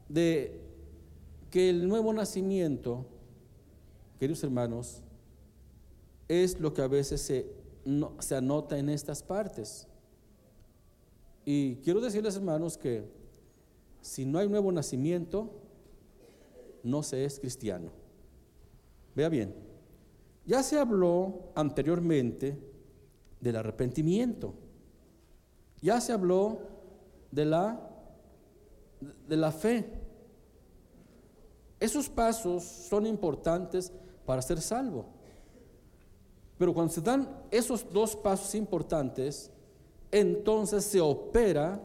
[0.08, 0.62] de
[1.50, 3.06] que el nuevo nacimiento,
[4.18, 5.04] queridos hermanos,
[6.30, 7.54] es lo que a veces se,
[8.20, 9.88] se anota en estas partes.
[11.46, 13.04] Y quiero decirles, hermanos, que
[14.02, 15.50] si no hay nuevo nacimiento,
[16.84, 17.92] no se es cristiano.
[19.16, 19.54] Vea bien,
[20.46, 22.58] ya se habló anteriormente
[23.40, 24.54] del arrepentimiento,
[25.82, 26.60] ya se habló
[27.32, 27.90] de la,
[29.28, 29.86] de la fe,
[31.80, 33.92] esos pasos son importantes
[34.26, 35.06] para ser salvo.
[36.60, 39.52] Pero cuando se dan esos dos pasos importantes,
[40.12, 41.82] entonces se opera,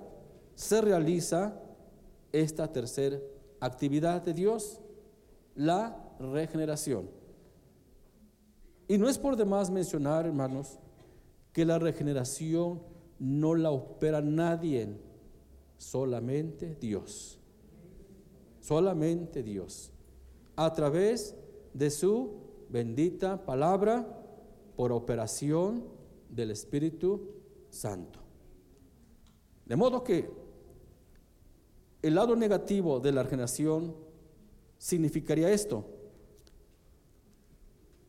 [0.55, 1.61] se realiza
[2.33, 3.19] esta tercera
[3.61, 4.81] actividad de Dios,
[5.55, 7.09] la regeneración.
[8.89, 10.79] Y no es por demás mencionar, hermanos,
[11.53, 12.83] que la regeneración
[13.19, 14.89] no la opera nadie,
[15.79, 17.37] solamente Dios
[18.67, 19.93] solamente Dios,
[20.57, 21.37] a través
[21.73, 22.33] de su
[22.69, 24.05] bendita palabra
[24.75, 25.85] por operación
[26.29, 27.29] del Espíritu
[27.71, 28.21] Santo.
[29.65, 30.31] De modo que
[32.03, 33.95] el lado negativo de la regeneración
[34.79, 35.85] significaría esto.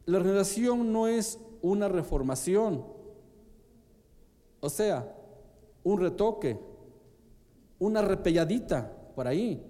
[0.06, 2.86] La regeneración no es una reformación,
[4.60, 5.16] o sea,
[5.84, 6.60] un retoque,
[7.80, 9.66] una repelladita por ahí.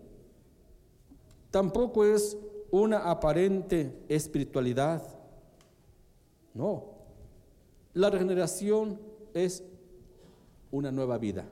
[1.49, 2.37] Tampoco es
[2.71, 5.01] una aparente espiritualidad.
[6.53, 6.97] No.
[7.93, 8.99] La regeneración
[9.33, 9.63] es
[10.71, 11.45] una nueva vida.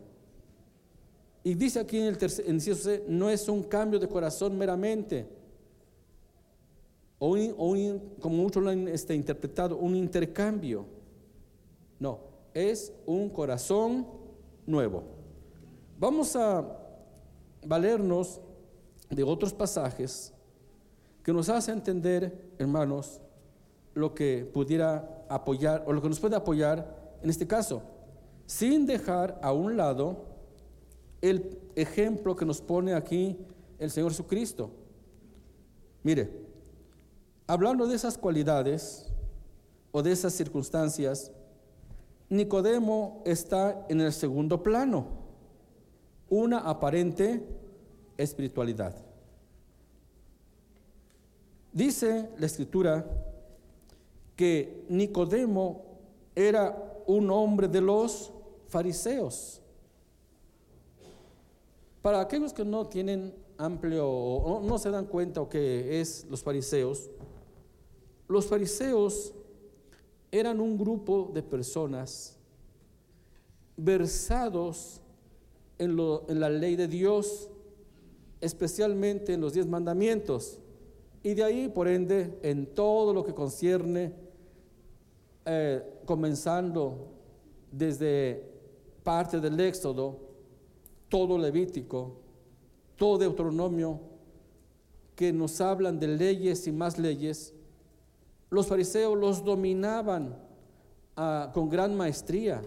[1.44, 5.28] Y dice aquí en el tercer, C, no es un cambio de corazón meramente,
[7.20, 7.36] o,
[8.20, 10.86] como muchos lo han este, interpretado, un intercambio.
[12.00, 12.20] No,
[12.54, 14.08] es un corazón
[14.66, 15.04] nuevo.
[15.98, 16.66] Vamos a
[17.66, 18.42] valernos
[19.10, 20.34] de otros pasajes
[21.24, 23.22] que nos hace entender, hermanos,
[23.94, 27.82] lo que pudiera apoyar o lo que nos puede apoyar en este caso,
[28.46, 30.26] sin dejar a un lado
[31.22, 33.38] el ejemplo que nos pone aquí
[33.80, 34.70] el Señor Jesucristo.
[36.04, 36.30] Mire,
[37.48, 39.12] hablando de esas cualidades
[39.92, 41.32] o de esas circunstancias,
[42.30, 45.08] Nicodemo está en el segundo plano,
[46.30, 47.46] una aparente
[48.18, 48.96] espiritualidad.
[51.72, 53.06] Dice la escritura
[54.36, 55.84] que Nicodemo
[56.36, 58.32] era un hombre de los
[58.68, 59.62] fariseos.
[62.02, 66.44] Para aquellos que no tienen amplio o no se dan cuenta o que es los
[66.44, 67.10] fariseos,
[68.28, 69.34] los fariseos
[70.32, 72.38] eran un grupo de personas
[73.78, 75.02] versados
[75.78, 75.98] en,
[76.28, 77.50] en la ley de Dios,
[78.42, 80.60] especialmente en los diez mandamientos,
[81.24, 84.14] y de ahí, por ende, en todo lo que concierne,
[85.46, 87.08] eh, comenzando
[87.72, 88.55] desde
[89.06, 90.20] parte del Éxodo,
[91.08, 92.18] todo Levítico,
[92.98, 94.02] todo Deuteronomio,
[95.16, 97.54] que nos hablan de leyes y más leyes,
[98.50, 100.36] los fariseos los dominaban
[101.16, 102.62] ah, con gran maestría.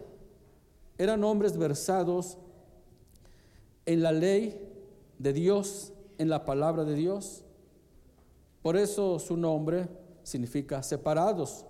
[0.97, 2.39] Eran hombres versados
[3.85, 4.61] en la ley
[5.19, 7.45] de Dios, en la palabra de Dios.
[8.63, 9.89] Por eso su nombre
[10.23, 11.67] significa separados,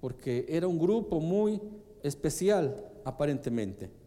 [0.00, 1.60] porque era un grupo muy
[2.02, 4.01] especial aparentemente.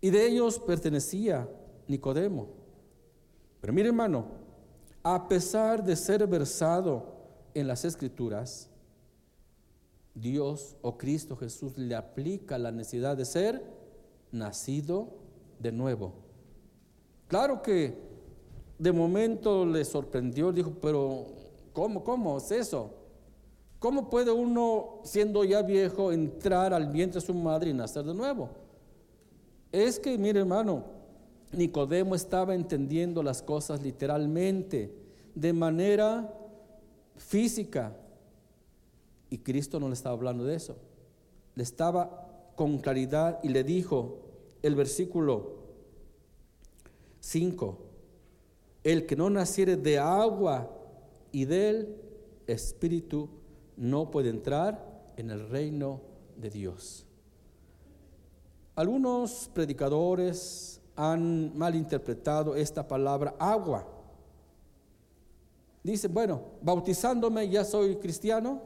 [0.00, 1.48] Y de ellos pertenecía
[1.86, 2.48] Nicodemo.
[3.60, 4.26] Pero mire hermano,
[5.02, 7.16] a pesar de ser versado
[7.54, 8.70] en las escrituras,
[10.14, 13.62] Dios o Cristo Jesús le aplica la necesidad de ser
[14.32, 15.08] nacido
[15.58, 16.12] de nuevo.
[17.26, 17.96] Claro que
[18.78, 21.26] de momento le sorprendió, dijo, pero
[21.72, 22.94] ¿cómo, cómo es eso?
[23.78, 28.14] ¿Cómo puede uno, siendo ya viejo, entrar al vientre de su madre y nacer de
[28.14, 28.48] nuevo?
[29.72, 30.84] Es que, mire hermano,
[31.52, 34.92] Nicodemo estaba entendiendo las cosas literalmente,
[35.34, 36.34] de manera
[37.16, 37.96] física,
[39.30, 40.76] y Cristo no le estaba hablando de eso.
[41.54, 44.20] Le estaba con claridad y le dijo
[44.62, 45.58] el versículo
[47.20, 47.78] 5,
[48.84, 50.70] el que no naciere de agua
[51.30, 51.96] y del
[52.46, 53.28] Espíritu
[53.76, 56.00] no puede entrar en el reino
[56.36, 57.07] de Dios.
[58.78, 63.84] Algunos predicadores han malinterpretado esta palabra agua.
[65.82, 68.62] Dicen, bueno, bautizándome ya soy cristiano,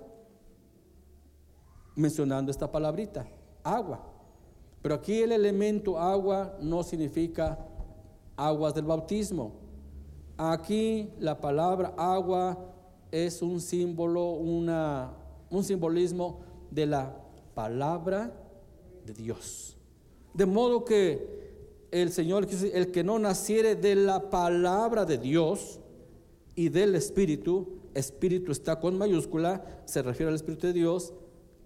[1.96, 3.26] mencionando esta palabrita,
[3.64, 4.02] agua.
[4.82, 7.58] Pero aquí el elemento agua no significa
[8.36, 9.52] aguas del bautismo.
[10.36, 12.58] Aquí la palabra agua
[13.10, 15.10] es un símbolo, una,
[15.48, 16.40] un simbolismo
[16.70, 17.16] de la
[17.54, 18.30] palabra
[19.06, 19.78] de Dios.
[20.34, 21.42] De modo que
[21.90, 25.80] el Señor, el que no naciere de la palabra de Dios
[26.54, 31.12] y del Espíritu, Espíritu está con mayúscula, se refiere al Espíritu de Dios,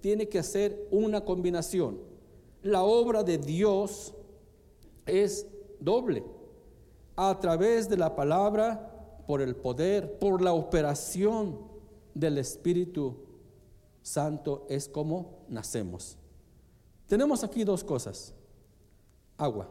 [0.01, 1.99] tiene que hacer una combinación.
[2.63, 4.15] La obra de Dios
[5.07, 5.47] es
[5.79, 6.25] doble
[7.15, 8.93] a través de la palabra,
[9.27, 11.59] por el poder, por la operación
[12.15, 13.17] del Espíritu
[14.03, 16.17] Santo, es como nacemos.
[17.09, 18.35] Tenemos aquí dos cosas.
[19.39, 19.69] Agua.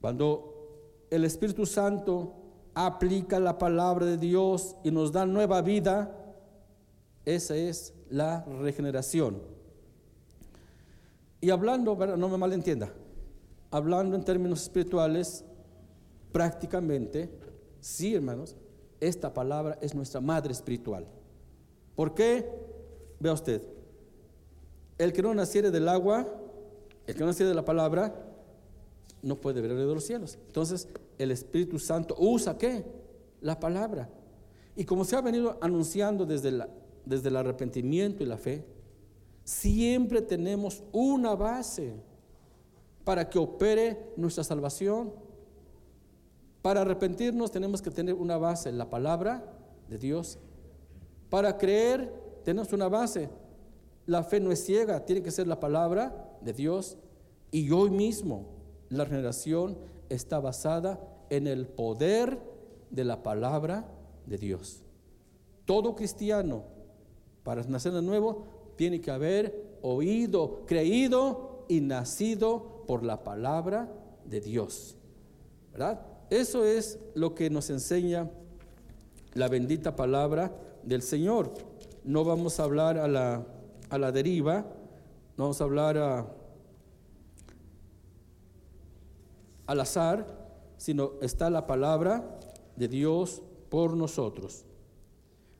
[0.00, 2.34] Cuando el Espíritu Santo
[2.74, 6.16] aplica la palabra de Dios y nos da nueva vida,
[7.24, 9.42] esa es la regeneración.
[11.40, 12.92] Y hablando, no me malentienda,
[13.70, 15.44] hablando en términos espirituales,
[16.32, 17.30] prácticamente,
[17.80, 18.56] sí hermanos,
[19.00, 21.06] esta palabra es nuestra madre espiritual.
[21.96, 22.46] ¿Por qué?
[23.18, 23.62] Vea usted,
[24.98, 26.26] el que no naciere del agua,
[27.06, 28.14] El que no nace de la palabra
[29.22, 30.38] no puede ver el de los cielos.
[30.46, 32.84] Entonces, el Espíritu Santo usa qué?
[33.40, 34.08] La palabra.
[34.76, 36.66] Y como se ha venido anunciando desde,
[37.04, 38.64] desde el arrepentimiento y la fe,
[39.44, 41.94] siempre tenemos una base
[43.04, 45.12] para que opere nuestra salvación.
[46.62, 49.44] Para arrepentirnos tenemos que tener una base, la palabra
[49.88, 50.38] de Dios.
[51.28, 52.12] Para creer
[52.44, 53.28] tenemos una base.
[54.06, 56.96] La fe no es ciega, tiene que ser la palabra de Dios.
[57.50, 58.59] Y hoy mismo
[58.90, 59.78] la generación
[60.08, 62.38] está basada en el poder
[62.90, 63.88] de la palabra
[64.26, 64.82] de Dios.
[65.64, 66.64] Todo cristiano,
[67.44, 68.44] para nacer de nuevo,
[68.76, 73.88] tiene que haber oído, creído y nacido por la palabra
[74.24, 74.96] de Dios.
[75.72, 76.00] ¿Verdad?
[76.28, 78.28] Eso es lo que nos enseña
[79.34, 81.54] la bendita palabra del Señor.
[82.04, 83.46] No vamos a hablar a la,
[83.88, 84.66] a la deriva,
[85.36, 86.26] no vamos a hablar a,
[89.70, 90.26] al azar,
[90.78, 92.40] sino está la palabra
[92.74, 94.64] de Dios por nosotros.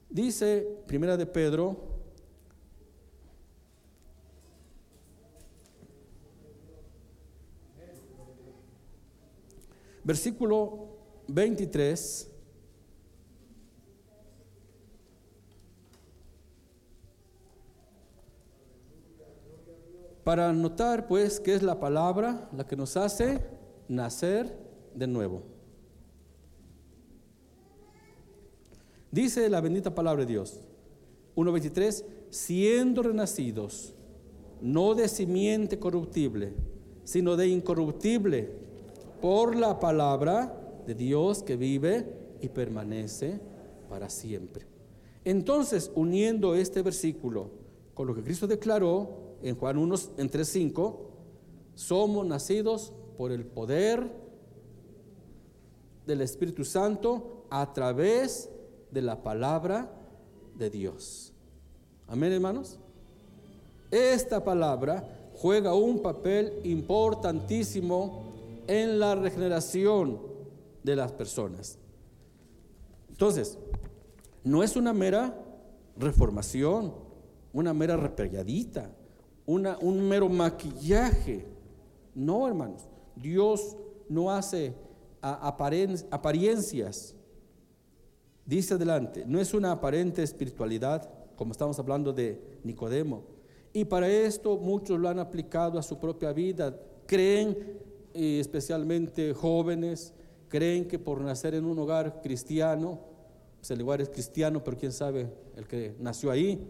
[0.09, 1.77] Dice Primera de Pedro,
[10.03, 10.89] versículo
[11.29, 12.33] 23.
[20.25, 23.50] Para notar pues que es la palabra la que nos hace
[23.91, 24.57] nacer
[24.95, 25.43] de nuevo.
[29.11, 30.61] Dice la bendita palabra de Dios,
[31.34, 33.95] 1.23, siendo renacidos,
[34.61, 36.53] no de simiente corruptible,
[37.03, 38.53] sino de incorruptible,
[39.20, 42.07] por la palabra de Dios que vive
[42.41, 43.41] y permanece
[43.88, 44.66] para siempre.
[45.24, 47.51] Entonces, uniendo este versículo
[47.93, 50.97] con lo que Cristo declaró en Juan 1, en 3.5,
[51.74, 54.11] somos nacidos por el poder
[56.07, 58.49] del Espíritu Santo a través
[58.91, 59.93] de la palabra
[60.57, 61.35] de Dios.
[62.09, 62.79] Amén, hermanos.
[63.91, 68.23] Esta palabra juega un papel importantísimo
[68.66, 70.18] en la regeneración
[70.83, 71.77] de las personas.
[73.11, 73.59] Entonces,
[74.45, 75.37] no es una mera
[75.99, 76.95] reformación,
[77.53, 78.91] una mera repelladita,
[79.45, 81.45] una, un mero maquillaje.
[82.14, 82.89] No, hermanos.
[83.17, 83.77] Dios
[84.09, 84.75] no hace
[85.21, 87.15] apariencias.
[88.45, 93.23] Dice adelante, no es una aparente espiritualidad, como estamos hablando de Nicodemo.
[93.73, 96.77] Y para esto muchos lo han aplicado a su propia vida.
[97.07, 97.57] Creen,
[98.13, 100.13] y especialmente jóvenes,
[100.49, 102.99] creen que por nacer en un hogar cristiano,
[103.59, 106.67] pues el lugar es cristiano, pero quién sabe el que nació ahí.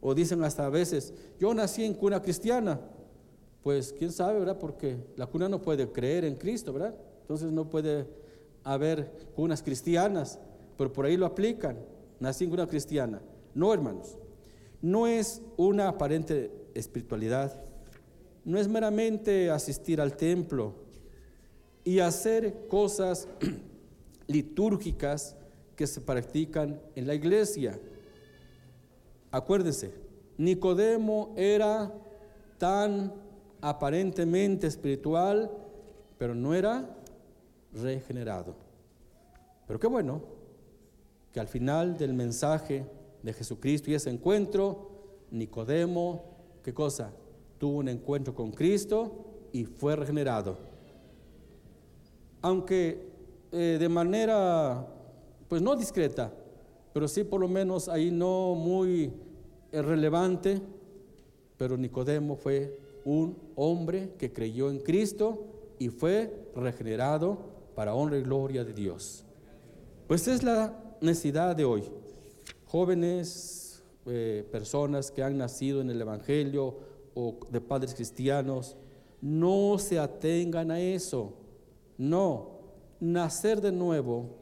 [0.00, 2.80] O dicen hasta a veces, yo nací en cuna cristiana.
[3.68, 4.58] Pues quién sabe, ¿verdad?
[4.58, 6.94] Porque la cuna no puede creer en Cristo, ¿verdad?
[7.20, 8.06] Entonces no puede
[8.64, 10.38] haber cunas cristianas
[10.78, 11.76] pero por ahí lo aplican.
[12.18, 13.20] Nací en una cristiana.
[13.52, 14.16] No, hermanos.
[14.80, 17.60] No es una aparente espiritualidad.
[18.42, 20.72] No es meramente asistir al templo
[21.84, 23.28] y hacer cosas
[24.28, 25.36] litúrgicas
[25.76, 27.78] que se practican en la iglesia.
[29.30, 29.92] Acuérdense,
[30.38, 31.92] Nicodemo era
[32.56, 33.27] tan
[33.60, 35.50] aparentemente espiritual,
[36.18, 36.96] pero no era
[37.72, 38.54] regenerado.
[39.66, 40.22] Pero qué bueno
[41.32, 42.86] que al final del mensaje
[43.22, 44.90] de Jesucristo y ese encuentro,
[45.30, 46.24] Nicodemo,
[46.62, 47.12] ¿qué cosa?
[47.58, 50.56] Tuvo un encuentro con Cristo y fue regenerado.
[52.40, 53.08] Aunque
[53.52, 54.86] eh, de manera,
[55.48, 56.32] pues no discreta,
[56.92, 59.12] pero sí por lo menos ahí no muy
[59.72, 60.60] eh, relevante,
[61.56, 65.44] pero Nicodemo fue un hombre que creyó en Cristo
[65.80, 67.38] y fue regenerado
[67.74, 69.24] para honra y gloria de Dios.
[70.06, 71.82] Pues es la necesidad de hoy.
[72.66, 76.78] Jóvenes, eh, personas que han nacido en el Evangelio
[77.14, 78.76] o de padres cristianos,
[79.20, 81.34] no se atengan a eso.
[81.96, 82.60] No,
[83.00, 84.36] nacer de nuevo,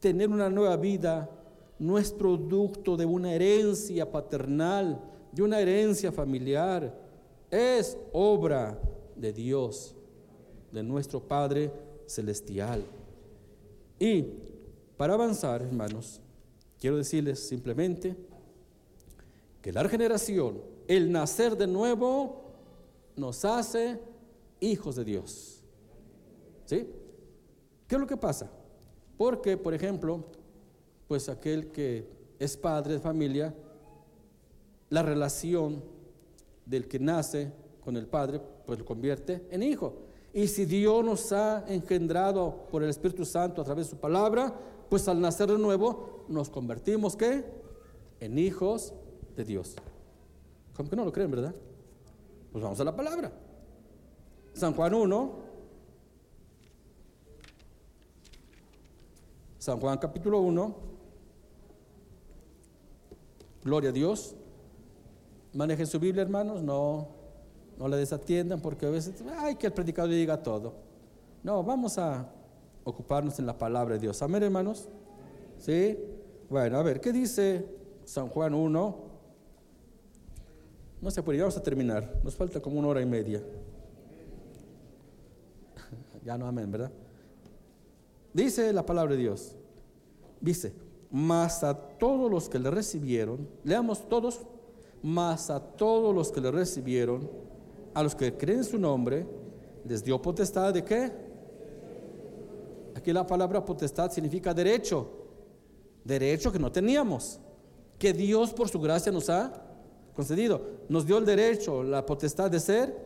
[0.00, 1.28] tener una nueva vida,
[1.78, 4.98] no es producto de una herencia paternal,
[5.30, 7.03] de una herencia familiar,
[7.54, 8.76] es obra
[9.14, 9.94] de Dios,
[10.72, 11.70] de nuestro Padre
[12.06, 12.84] Celestial.
[13.98, 14.26] Y
[14.96, 16.20] para avanzar, hermanos,
[16.80, 18.16] quiero decirles simplemente
[19.62, 22.42] que la regeneración, el nacer de nuevo,
[23.16, 24.00] nos hace
[24.58, 25.62] hijos de Dios.
[26.66, 26.88] ¿Sí?
[27.86, 28.50] ¿Qué es lo que pasa?
[29.16, 30.24] Porque, por ejemplo,
[31.06, 32.08] pues aquel que
[32.40, 33.54] es padre de familia,
[34.90, 35.93] la relación
[36.66, 37.52] del que nace
[37.84, 39.94] con el Padre, pues lo convierte en hijo.
[40.32, 44.52] Y si Dios nos ha engendrado por el Espíritu Santo a través de su palabra,
[44.88, 47.44] pues al nacer de nuevo nos convertimos ¿qué?
[48.20, 48.92] En hijos
[49.36, 49.76] de Dios.
[50.74, 51.54] ¿Cómo que no lo creen, verdad?
[52.50, 53.32] Pues vamos a la palabra.
[54.54, 55.32] San Juan 1.
[59.58, 60.76] San Juan capítulo 1.
[63.64, 64.36] Gloria a Dios.
[65.54, 66.62] Manejen su Biblia, hermanos.
[66.62, 67.08] No,
[67.78, 70.74] no le desatiendan porque a veces, ay, que el predicador diga todo.
[71.42, 72.28] No, vamos a
[72.84, 74.20] ocuparnos en la palabra de Dios.
[74.22, 74.88] Amén, hermanos.
[75.58, 75.98] ¿Sí?
[76.50, 77.66] Bueno, a ver, ¿qué dice
[78.04, 78.96] San Juan 1?
[81.00, 82.20] No se puede, vamos a terminar.
[82.22, 83.42] Nos falta como una hora y media.
[86.24, 86.90] ya no, amén, ¿verdad?
[88.32, 89.54] Dice la palabra de Dios.
[90.40, 90.72] Dice,
[91.10, 94.40] mas a todos los que le recibieron, leamos todos,
[95.04, 97.28] mas a todos los que le recibieron,
[97.92, 99.26] a los que creen en su nombre,
[99.86, 101.12] les dio potestad de qué?
[102.96, 105.06] Aquí la palabra potestad significa derecho,
[106.02, 107.38] derecho que no teníamos,
[107.98, 109.52] que Dios por su gracia nos ha
[110.16, 110.62] concedido.
[110.88, 112.96] Nos dio el derecho, la potestad de ser.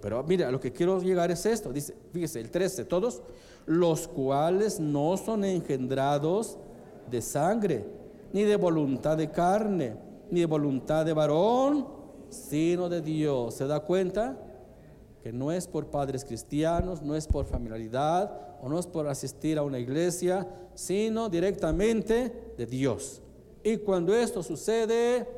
[0.00, 1.70] Pero mira, lo que quiero llegar es esto.
[1.70, 3.20] Dice, fíjese, el 13, todos
[3.66, 6.56] los cuales no son engendrados
[7.10, 7.84] de sangre,
[8.32, 11.86] ni de voluntad de carne, ni de voluntad de varón,
[12.30, 13.52] sino de Dios.
[13.54, 14.34] ¿Se da cuenta?
[15.22, 19.58] Que no es por padres cristianos, no es por familiaridad o no es por asistir
[19.58, 23.20] a una iglesia, sino directamente de Dios.
[23.62, 25.28] Y cuando esto sucede,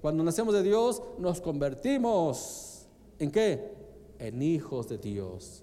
[0.00, 2.86] cuando nacemos de Dios, nos convertimos
[3.18, 3.70] en qué?
[4.18, 5.62] En hijos de Dios.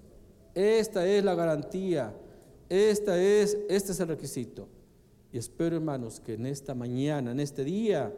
[0.54, 2.14] Esta es la garantía,
[2.68, 4.68] esta es, este es el requisito.
[5.32, 8.12] Y espero, hermanos, que en esta mañana, en este día,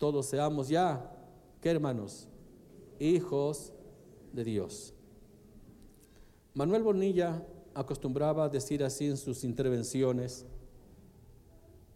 [0.00, 1.12] todos seamos ya,
[1.60, 2.26] ¿qué hermanos?
[2.98, 3.70] Hijos
[4.32, 4.94] de Dios.
[6.54, 10.46] Manuel Bonilla acostumbraba decir así en sus intervenciones,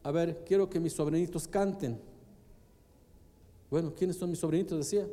[0.02, 1.98] a ver, quiero que mis sobrinitos canten.
[3.70, 4.76] Bueno, ¿quiénes son mis sobrinitos?
[4.76, 5.08] Decía.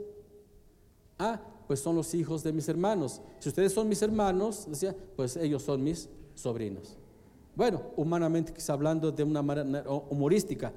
[1.17, 3.21] Ah, pues son los hijos de mis hermanos.
[3.39, 6.97] Si ustedes son mis hermanos, decía, pues ellos son mis sobrinos.
[7.55, 10.73] Bueno, humanamente quizá hablando de una manera humorística,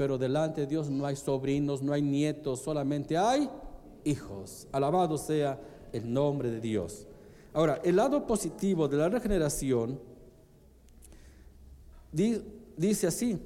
[0.00, 3.50] pero delante de Dios no hay sobrinos, no hay nietos, solamente hay
[4.02, 4.66] hijos.
[4.72, 5.60] Alabado sea
[5.92, 7.06] el nombre de Dios.
[7.52, 10.00] Ahora, el lado positivo de la regeneración
[12.10, 13.38] dice así,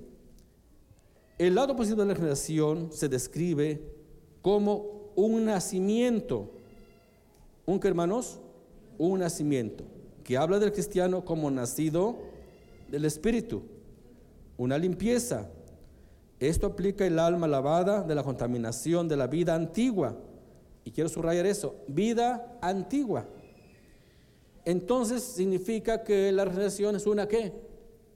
[1.39, 3.83] el lado positivo de la regeneración se describe
[4.41, 6.53] como un nacimiento.
[7.67, 8.39] ¿Un qué, hermanos?
[8.97, 9.83] Un nacimiento,
[10.23, 12.17] que habla del cristiano como nacido
[12.93, 13.63] del Espíritu,
[14.57, 15.51] una limpieza.
[16.41, 20.17] Esto aplica el alma lavada de la contaminación de la vida antigua.
[20.85, 23.27] Y quiero subrayar eso, vida antigua.
[24.65, 27.53] Entonces significa que la regeneración es una qué?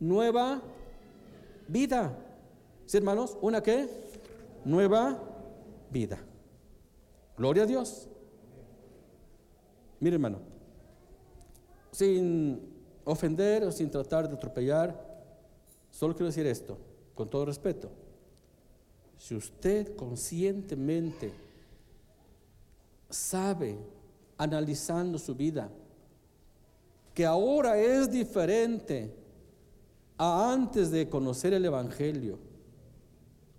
[0.00, 0.62] Nueva
[1.66, 2.16] vida.
[2.86, 3.36] ¿Sí, hermanos?
[3.40, 3.88] ¿Una qué?
[4.64, 5.22] Nueva
[5.90, 6.18] vida.
[7.36, 8.08] Gloria a Dios.
[10.00, 10.38] Mire, hermano,
[11.92, 12.60] sin
[13.04, 14.94] ofender o sin tratar de atropellar,
[15.90, 16.78] solo quiero decir esto,
[17.14, 17.90] con todo respeto.
[19.18, 21.32] Si usted conscientemente
[23.10, 23.76] sabe,
[24.36, 25.70] analizando su vida,
[27.14, 29.12] que ahora es diferente
[30.16, 32.38] a antes de conocer el Evangelio,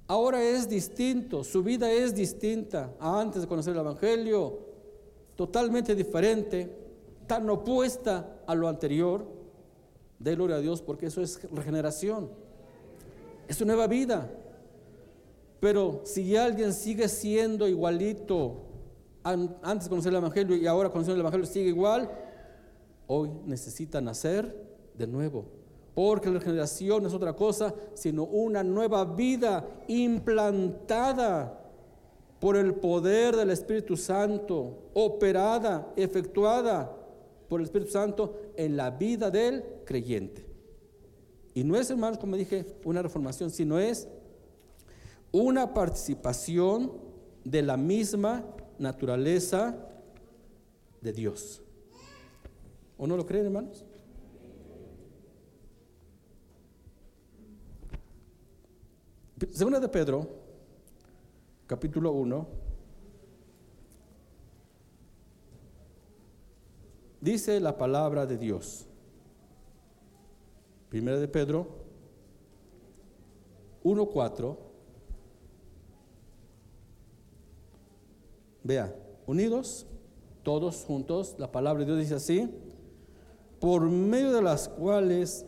[0.10, 4.58] Ahora es distinto, su vida es distinta a antes de conocer el Evangelio,
[5.36, 6.68] totalmente diferente,
[7.28, 9.24] tan opuesta a lo anterior.
[10.18, 12.28] De gloria a Dios porque eso es regeneración,
[13.48, 14.32] es una nueva vida.
[15.60, 18.66] Pero si alguien sigue siendo igualito
[19.24, 22.10] antes de conocer el Evangelio y ahora conociendo el Evangelio sigue igual,
[23.08, 24.56] hoy necesita nacer
[24.98, 25.60] de nuevo
[26.00, 31.60] porque la regeneración es otra cosa, sino una nueva vida implantada
[32.40, 36.96] por el poder del Espíritu Santo, operada, efectuada
[37.50, 40.46] por el Espíritu Santo en la vida del creyente.
[41.54, 44.08] Y no es, hermanos, como dije, una reformación, sino es
[45.32, 46.92] una participación
[47.44, 48.46] de la misma
[48.78, 49.76] naturaleza
[51.02, 51.62] de Dios.
[52.98, 53.86] ¿O no lo creen, hermanos?
[59.52, 60.28] Segunda de Pedro,
[61.66, 62.48] capítulo 1,
[67.22, 68.86] dice la palabra de Dios.
[70.90, 71.68] Primera de Pedro
[73.84, 74.69] 1.4
[78.70, 78.96] Vea,
[79.26, 79.88] unidos,
[80.44, 82.48] todos juntos, la palabra de Dios dice así,
[83.60, 85.44] por medio de las cuales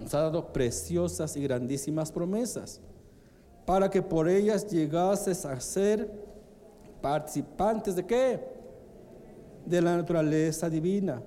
[0.00, 2.80] nos ha dado preciosas y grandísimas promesas,
[3.66, 6.10] para que por ellas llegases a ser
[7.02, 8.40] participantes de qué?
[9.66, 11.22] De la naturaleza divina,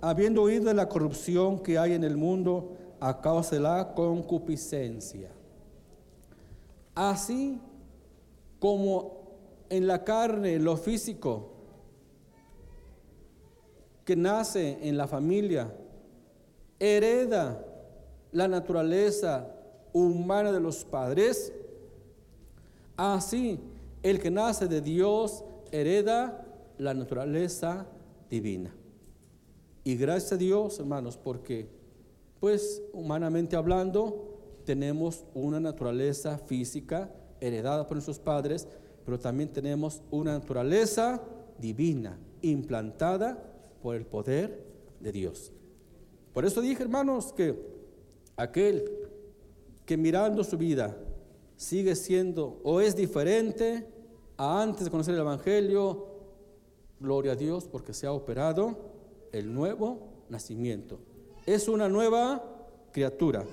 [0.00, 5.32] habiendo oído de la corrupción que hay en el mundo a causa de la concupiscencia.
[6.94, 7.60] Así
[8.60, 9.23] como
[9.76, 11.50] en la carne, lo físico,
[14.04, 15.74] que nace en la familia,
[16.78, 17.64] hereda
[18.30, 19.50] la naturaleza
[19.92, 21.52] humana de los padres,
[22.96, 23.58] así
[24.04, 26.46] el que nace de Dios hereda
[26.78, 27.86] la naturaleza
[28.30, 28.72] divina.
[29.82, 31.68] Y gracias a Dios, hermanos, porque,
[32.38, 37.10] pues, humanamente hablando, tenemos una naturaleza física
[37.40, 38.68] heredada por nuestros padres,
[39.04, 41.22] pero también tenemos una naturaleza
[41.58, 43.42] divina, implantada
[43.82, 44.64] por el poder
[45.00, 45.52] de Dios.
[46.32, 47.56] Por eso dije, hermanos, que
[48.36, 48.84] aquel
[49.84, 50.96] que mirando su vida
[51.56, 53.86] sigue siendo o es diferente
[54.36, 56.06] a antes de conocer el Evangelio,
[56.98, 58.76] gloria a Dios porque se ha operado
[59.32, 59.98] el nuevo
[60.28, 60.98] nacimiento.
[61.46, 62.42] Es una nueva
[62.90, 63.44] criatura.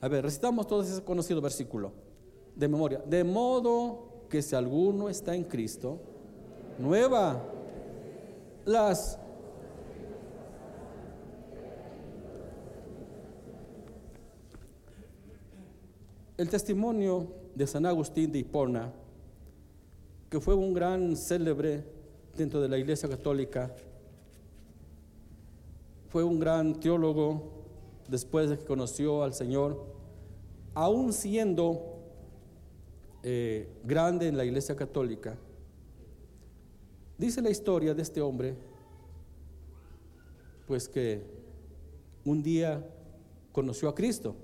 [0.00, 1.92] A ver, recitamos todo ese conocido versículo
[2.54, 3.02] de memoria.
[3.06, 5.98] De modo que si alguno está en Cristo,
[6.78, 7.42] nueva
[8.64, 9.18] las
[16.36, 18.92] El testimonio de San Agustín de Hipona,
[20.28, 21.82] que fue un gran célebre
[22.36, 23.74] dentro de la Iglesia Católica,
[26.10, 27.40] fue un gran teólogo
[28.06, 29.82] después de que conoció al Señor,
[30.74, 31.95] aún siendo
[33.28, 35.36] eh, grande en la Iglesia Católica.
[37.18, 38.54] Dice la historia de este hombre,
[40.68, 41.24] pues que
[42.24, 42.88] un día
[43.50, 44.36] conoció a Cristo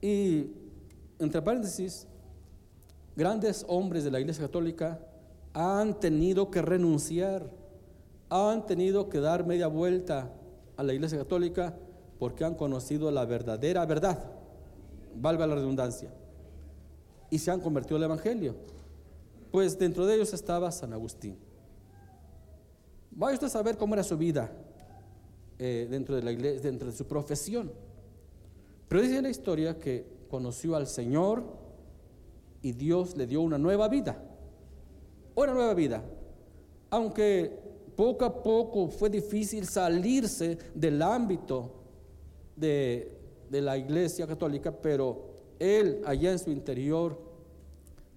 [0.00, 0.46] y
[1.18, 2.06] entre paréntesis,
[3.16, 5.00] grandes hombres de la Iglesia Católica
[5.52, 7.50] han tenido que renunciar,
[8.30, 10.30] han tenido que dar media vuelta
[10.76, 11.74] a la Iglesia Católica
[12.20, 14.30] porque han conocido la verdadera verdad,
[15.16, 16.12] valga la redundancia,
[17.30, 18.54] y se han convertido al Evangelio.
[19.50, 21.36] Pues dentro de ellos estaba San Agustín.
[23.10, 24.52] Vaya usted a saber cómo era su vida
[25.58, 27.72] eh, dentro de la iglesia, dentro de su profesión.
[28.88, 31.44] Pero dice la historia que conoció al Señor
[32.62, 34.22] y Dios le dio una nueva vida.
[35.34, 36.04] Una nueva vida.
[36.90, 37.66] Aunque
[37.96, 41.72] poco a poco fue difícil salirse del ámbito
[42.54, 43.12] de,
[43.50, 47.18] la iglesia católica, pero él allá en su interior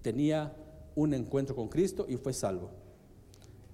[0.02, 0.54] tenía
[0.94, 2.70] un encuentro con Cristo y fue salvo.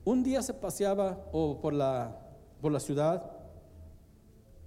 [0.04, 2.16] Un día se paseaba por, la,
[2.78, 3.32] ciudad,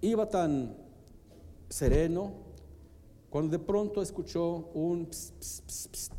[0.02, 0.76] iba tan
[1.70, 2.34] sereno,
[3.30, 6.12] cuando de pronto escuchó un pss,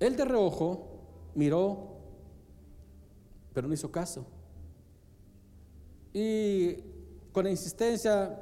[0.00, 0.86] Él de reojo
[1.34, 1.98] miró,
[3.52, 4.24] pero no hizo caso.
[6.14, 6.76] Y
[7.32, 8.38] con insistencia,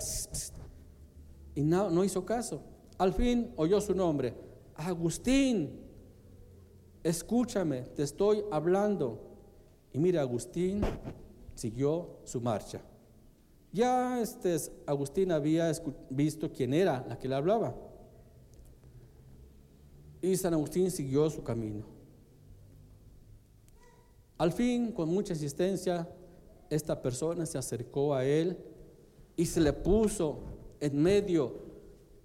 [1.61, 2.63] y no, no hizo caso.
[2.97, 4.35] Al fin oyó su nombre,
[4.77, 5.79] Agustín,
[7.05, 9.21] escúchame, te estoy hablando.
[9.93, 10.81] Y mira, Agustín
[11.55, 12.81] siguió su marcha.
[13.73, 14.57] Ya este,
[14.87, 15.71] Agustín había
[16.09, 17.75] visto quién era la que le hablaba.
[20.23, 21.85] Y San Agustín siguió su camino.
[24.39, 26.09] Al fin, con mucha insistencia,
[26.71, 28.57] esta persona se acercó a él
[29.37, 30.50] y se le puso
[30.81, 31.55] en medio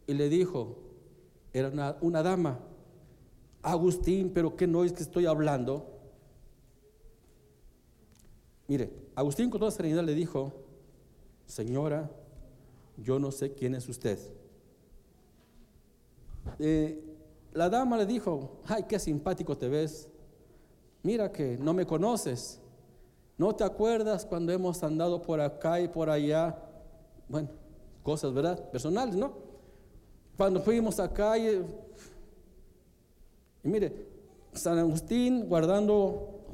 [0.08, 0.78] y le dijo,
[1.54, 2.60] era una, una dama,
[3.62, 5.88] Agustín, pero ¿qué no es que estoy hablando?
[8.68, 10.54] Mire, Agustín con toda serenidad le dijo,
[11.46, 12.12] señora,
[12.98, 14.20] yo no sé quién es usted.
[16.60, 17.04] Eh,
[17.54, 20.10] la dama le dijo, ay, qué simpático te ves.
[21.04, 22.60] Mira que no me conoces.
[23.38, 26.58] ¿No te acuerdas cuando hemos andado por acá y por allá?
[27.28, 27.50] Bueno,
[28.06, 28.70] cosas, ¿verdad?
[28.70, 29.34] Personales, ¿no?
[30.38, 31.48] Cuando fuimos acá y,
[33.64, 34.06] y mire,
[34.54, 36.46] San Agustín guardando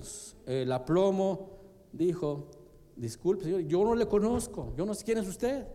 [0.45, 1.49] el aplomo
[1.91, 2.47] dijo,
[2.95, 5.67] disculpe, señor, yo no le conozco, yo no sé quién es usted.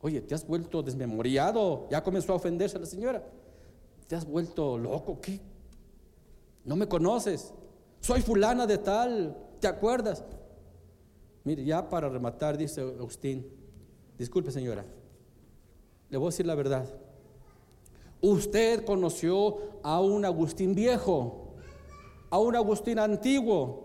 [0.00, 3.24] Oye, te has vuelto desmemoriado, ya comenzó a ofenderse a la señora.
[4.06, 5.40] Te has vuelto loco, ¿qué?
[6.64, 7.52] No me conoces,
[8.00, 10.22] soy fulana de tal, ¿te acuerdas?
[11.44, 13.46] Mire, ya para rematar, dice Agustín,
[14.16, 14.84] disculpe señora,
[16.08, 16.88] le voy a decir la verdad.
[18.20, 21.54] Usted conoció a un Agustín viejo,
[22.30, 23.84] a un Agustín antiguo,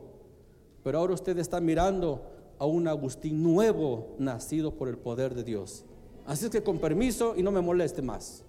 [0.83, 2.21] pero ahora usted está mirando
[2.59, 5.85] a un Agustín nuevo, nacido por el poder de Dios.
[6.25, 8.43] Así es que con permiso y no me moleste más.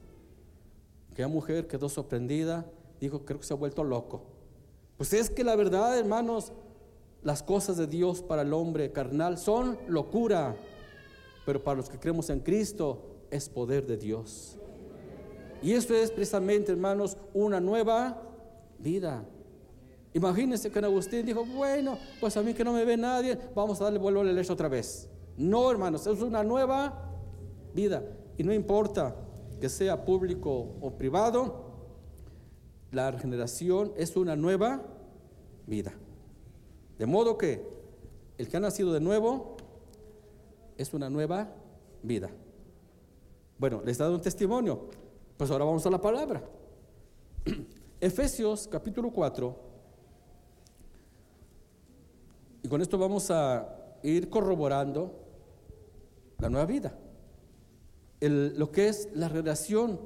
[1.13, 2.67] Aquella mujer quedó sorprendida,
[3.01, 4.23] dijo, creo que se ha vuelto loco.
[4.97, 6.53] Pues es que la verdad, hermanos,
[7.23, 10.57] las cosas de Dios para el hombre carnal son locura,
[11.45, 14.57] pero para los que creemos en Cristo es poder de Dios.
[15.63, 18.23] Y esto es precisamente, hermanos, una nueva
[18.79, 19.25] vida.
[20.15, 23.85] Imagínense que Agustín dijo, bueno, pues a mí que no me ve nadie, vamos a
[23.85, 25.09] darle vuelo a la leche otra vez.
[25.37, 27.11] No, hermanos, es una nueva
[27.75, 28.03] vida.
[28.37, 29.15] Y no importa
[29.61, 31.69] que sea público o privado,
[32.91, 34.83] la regeneración es una nueva
[35.67, 35.93] vida.
[36.99, 37.65] De modo que
[38.39, 39.57] el que ha nacido de nuevo
[40.77, 41.49] es una nueva
[42.03, 42.31] vida.
[43.59, 44.89] Bueno, les he dado un testimonio,
[45.37, 46.43] pues ahora vamos a la palabra.
[48.01, 49.69] Efesios capítulo 4
[52.63, 55.13] y con esto vamos a ir corroborando
[56.39, 56.97] la nueva vida,
[58.21, 60.01] lo que es la relación.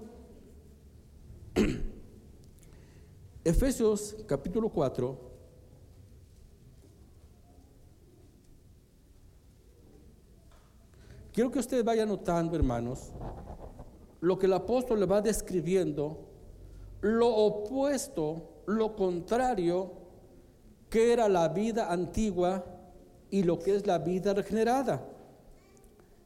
[3.44, 5.31] Efesios capítulo 4.
[11.32, 13.10] Quiero que ustedes vayan notando, hermanos,
[14.20, 16.28] lo que el apóstol le va describiendo,
[17.00, 19.92] lo opuesto, lo contrario
[20.90, 22.66] qué era la vida antigua
[23.30, 25.02] y lo que es la vida regenerada.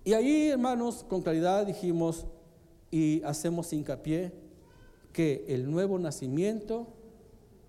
[0.04, 2.26] Y ahí, hermanos, con claridad dijimos
[2.90, 4.32] y hacemos hincapié
[5.12, 6.88] que el nuevo nacimiento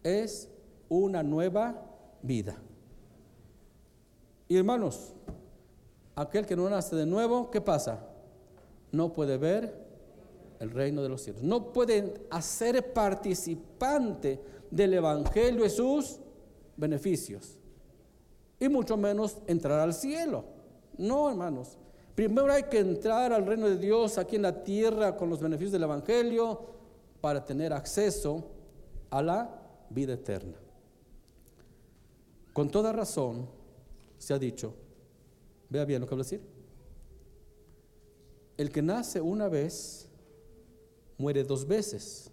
[0.01, 0.49] es
[0.89, 1.85] una nueva
[2.23, 2.57] vida.
[4.47, 5.13] Y hermanos,
[6.17, 7.99] aquel que no nace de nuevo, ¿qué pasa?
[8.91, 9.87] No puede ver
[10.59, 11.43] el reino de los cielos.
[11.43, 14.41] No puede hacer participante
[14.71, 16.19] del Evangelio Jesús
[16.75, 17.59] beneficios.
[18.59, 20.43] Y mucho menos entrar al cielo.
[20.97, 21.77] No, hermanos.
[22.15, 25.71] Primero hay que entrar al reino de Dios aquí en la tierra con los beneficios
[25.71, 26.61] del Evangelio
[27.21, 28.43] para tener acceso
[29.11, 29.61] a la
[29.91, 30.57] vida eterna.
[32.53, 33.47] Con toda razón
[34.17, 34.73] se ha dicho,
[35.69, 36.41] vea bien lo que voy a decir,
[38.57, 40.07] el que nace una vez
[41.17, 42.31] muere dos veces.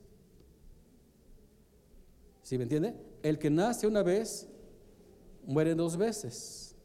[2.43, 2.95] ¿Sí me entiende?
[3.25, 4.47] el que nace una vez,
[5.47, 6.77] muere dos veces.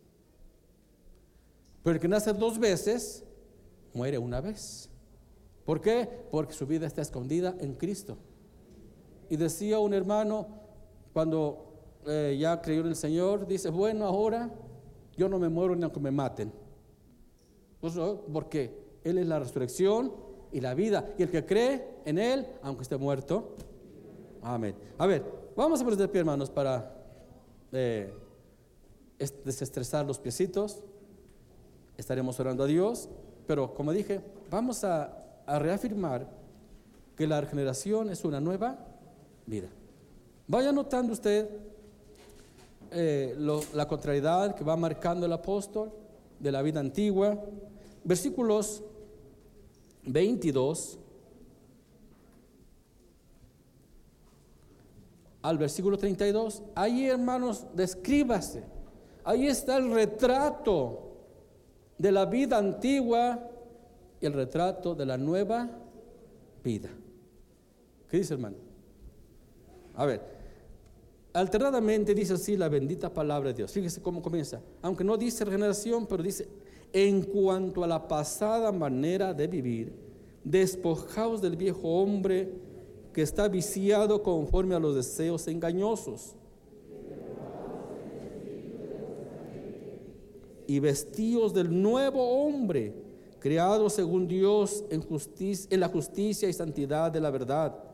[1.84, 3.26] Pero el que nace dos veces,
[3.93, 4.89] muere una vez.
[5.66, 6.10] ¿Por qué?
[6.32, 8.18] Porque su vida está escondida en Cristo.
[9.30, 10.47] Y decía un hermano,
[11.12, 11.74] cuando
[12.08, 14.50] eh, ya creyó en el Señor, dice, bueno, ahora
[15.20, 16.52] yo no me muero ni aunque me maten.
[17.80, 18.76] Pues, ¿Por qué?
[19.04, 20.12] Él es la resurrección
[20.52, 21.14] y la vida.
[21.18, 23.56] Y el que cree en Él, aunque esté muerto.
[24.42, 24.76] Amén.
[24.98, 25.24] A ver,
[25.60, 26.90] Vamos a poner de pie, hermanos, para
[27.74, 28.14] eh,
[29.44, 30.82] desestresar los piecitos.
[31.98, 33.10] Estaremos orando a Dios,
[33.46, 36.30] pero como dije, vamos a, reafirmar
[37.18, 38.78] que la regeneración es una nueva
[39.48, 39.68] vida.
[40.48, 41.50] Vaya notando usted
[42.92, 43.36] eh,
[43.74, 45.92] la contrariedad que va marcando el apóstol
[46.40, 47.38] de la vida antigua.
[48.04, 48.84] Versículos
[50.06, 51.00] 22
[55.42, 58.64] al versículo 32, ahí hermanos, descríbase.
[59.24, 61.12] Ahí está el retrato
[61.98, 63.40] de la vida antigua
[64.20, 65.70] y el retrato de la nueva
[66.64, 66.90] vida.
[68.10, 68.58] ¿Qué dice hermano?
[69.96, 70.39] A ver,
[71.34, 73.72] alternadamente dice así la bendita palabra de Dios.
[73.72, 74.62] Fíjese cómo comienza.
[74.82, 76.48] Aunque no dice regeneración, pero dice,
[76.92, 79.94] en cuanto a la pasada manera de vivir,
[80.44, 82.52] despojaos del viejo hombre
[83.14, 86.36] que está viciado conforme a los deseos engañosos.
[90.68, 92.94] Y vestidos del nuevo hombre,
[93.40, 95.04] creado según Dios en,
[95.70, 97.89] en la justicia y santidad de la verdad.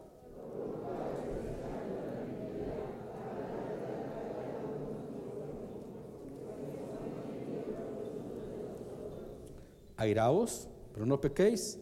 [10.05, 11.79] Airaos, pero no pequéis.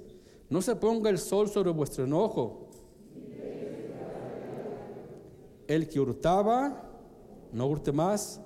[0.49, 2.63] No se ponga el sol sobre vuestro enojo
[5.67, 6.84] El que hurtaba,
[7.51, 8.41] no hurte más,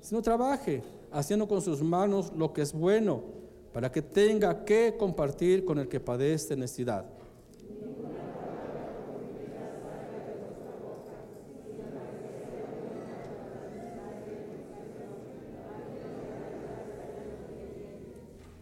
[0.00, 3.22] sino trabaje, haciendo con sus manos lo que es bueno,
[3.72, 7.04] para que tenga que compartir con el que padece necesidad.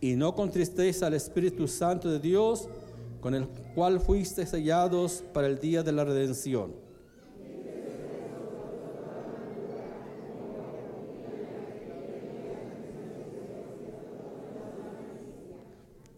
[0.00, 2.68] Y no contristéis al Espíritu Santo de Dios,
[3.20, 6.72] con el cual fuiste sellados para el día de la redención.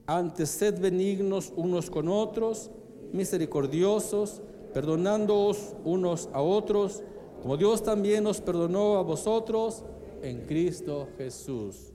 [0.07, 2.71] Antes sed benignos unos con otros,
[3.13, 4.43] misericordiosos,
[4.75, 7.03] perdonándoos unos a otros,
[7.43, 9.85] como Dios también os perdonó a vosotros
[10.21, 11.93] en Cristo Jesús.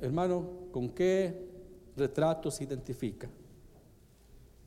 [0.00, 1.48] Hermano, ¿con qué
[1.96, 3.28] retrato se identifica?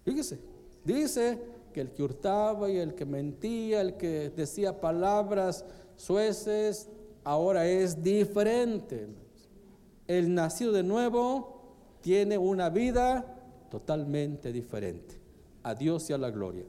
[0.03, 0.39] Fíjese,
[0.83, 1.39] dice
[1.73, 5.63] que el que hurtaba y el que mentía, el que decía palabras
[5.95, 6.89] sueces,
[7.23, 9.07] ahora es diferente.
[10.07, 13.37] El nacido de nuevo tiene una vida
[13.69, 15.19] totalmente diferente.
[15.63, 16.65] A Dios y a la gloria.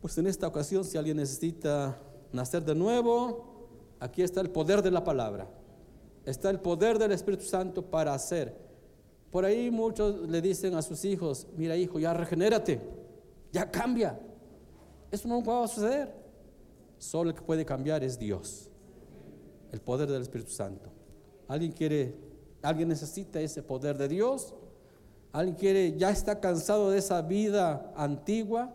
[0.00, 1.98] Pues en esta ocasión, si alguien necesita
[2.32, 5.48] nacer de nuevo, aquí está el poder de la palabra.
[6.28, 8.54] Está el poder del Espíritu Santo para hacer.
[9.30, 12.82] Por ahí muchos le dicen a sus hijos, mira hijo, ya regenérate,
[13.50, 14.20] ya cambia.
[15.10, 16.14] Eso no va a suceder.
[16.98, 18.68] Solo el que puede cambiar es Dios.
[19.72, 20.90] El poder del Espíritu Santo.
[21.46, 22.14] ¿Alguien quiere,
[22.60, 24.52] alguien necesita ese poder de Dios?
[25.32, 28.74] ¿Alguien quiere, ya está cansado de esa vida antigua?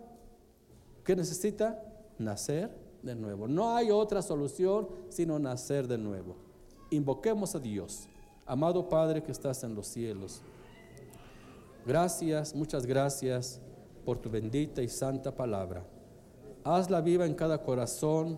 [1.04, 1.80] ¿Qué necesita?
[2.18, 3.48] Nacer de nuevo.
[3.48, 6.43] No hay otra solución sino nacer de nuevo.
[6.94, 8.08] Invoquemos a Dios.
[8.46, 10.44] Amado Padre que estás en los cielos.
[11.88, 13.60] Gracias, muchas gracias
[14.06, 15.84] por tu bendita y santa palabra.
[16.64, 18.38] Hazla viva en cada corazón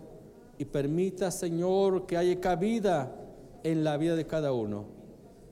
[0.56, 3.14] y permita, Señor, que haya cabida
[3.62, 4.86] en la vida de cada uno.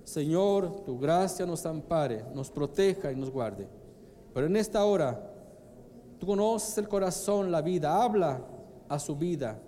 [0.04, 3.68] Señor, tu gracia nos ampare, nos proteja y nos guarde.
[4.32, 5.30] Pero en esta hora,
[6.18, 8.40] tú conoces el corazón, la vida, habla
[8.88, 9.60] a su vida,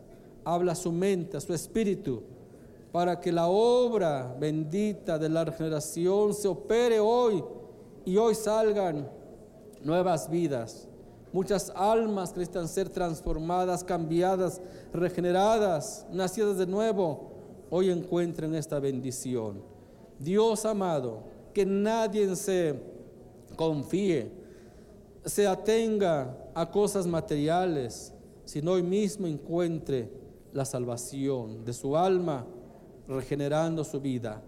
[0.43, 2.23] habla a su mente, a su espíritu,
[2.97, 7.45] para que la obra bendita de la regeneración se opere hoy
[8.07, 9.07] y hoy salgan
[9.83, 10.89] nuevas vidas.
[11.31, 14.63] Muchas almas que necesitan ser transformadas, cambiadas,
[14.95, 17.33] regeneradas, nacidas de nuevo,
[17.69, 19.61] hoy encuentren esta bendición.
[20.19, 22.81] Dios amado, que nadie se
[23.57, 24.33] confíe,
[25.23, 28.15] se atenga a cosas materiales,
[28.47, 30.11] sino hoy mismo encuentre
[30.55, 32.47] la salvación de su alma,
[33.09, 34.43] regenerando su vida.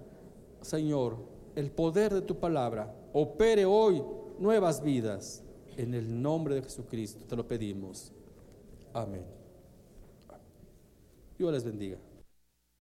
[0.61, 1.17] Señor,
[1.55, 4.03] el poder de tu palabra opere hoy
[4.39, 5.43] nuevas vidas.
[5.77, 8.13] En el nombre de Jesucristo te lo pedimos.
[8.93, 9.25] Amén.
[11.39, 11.99] Dios les bendiga.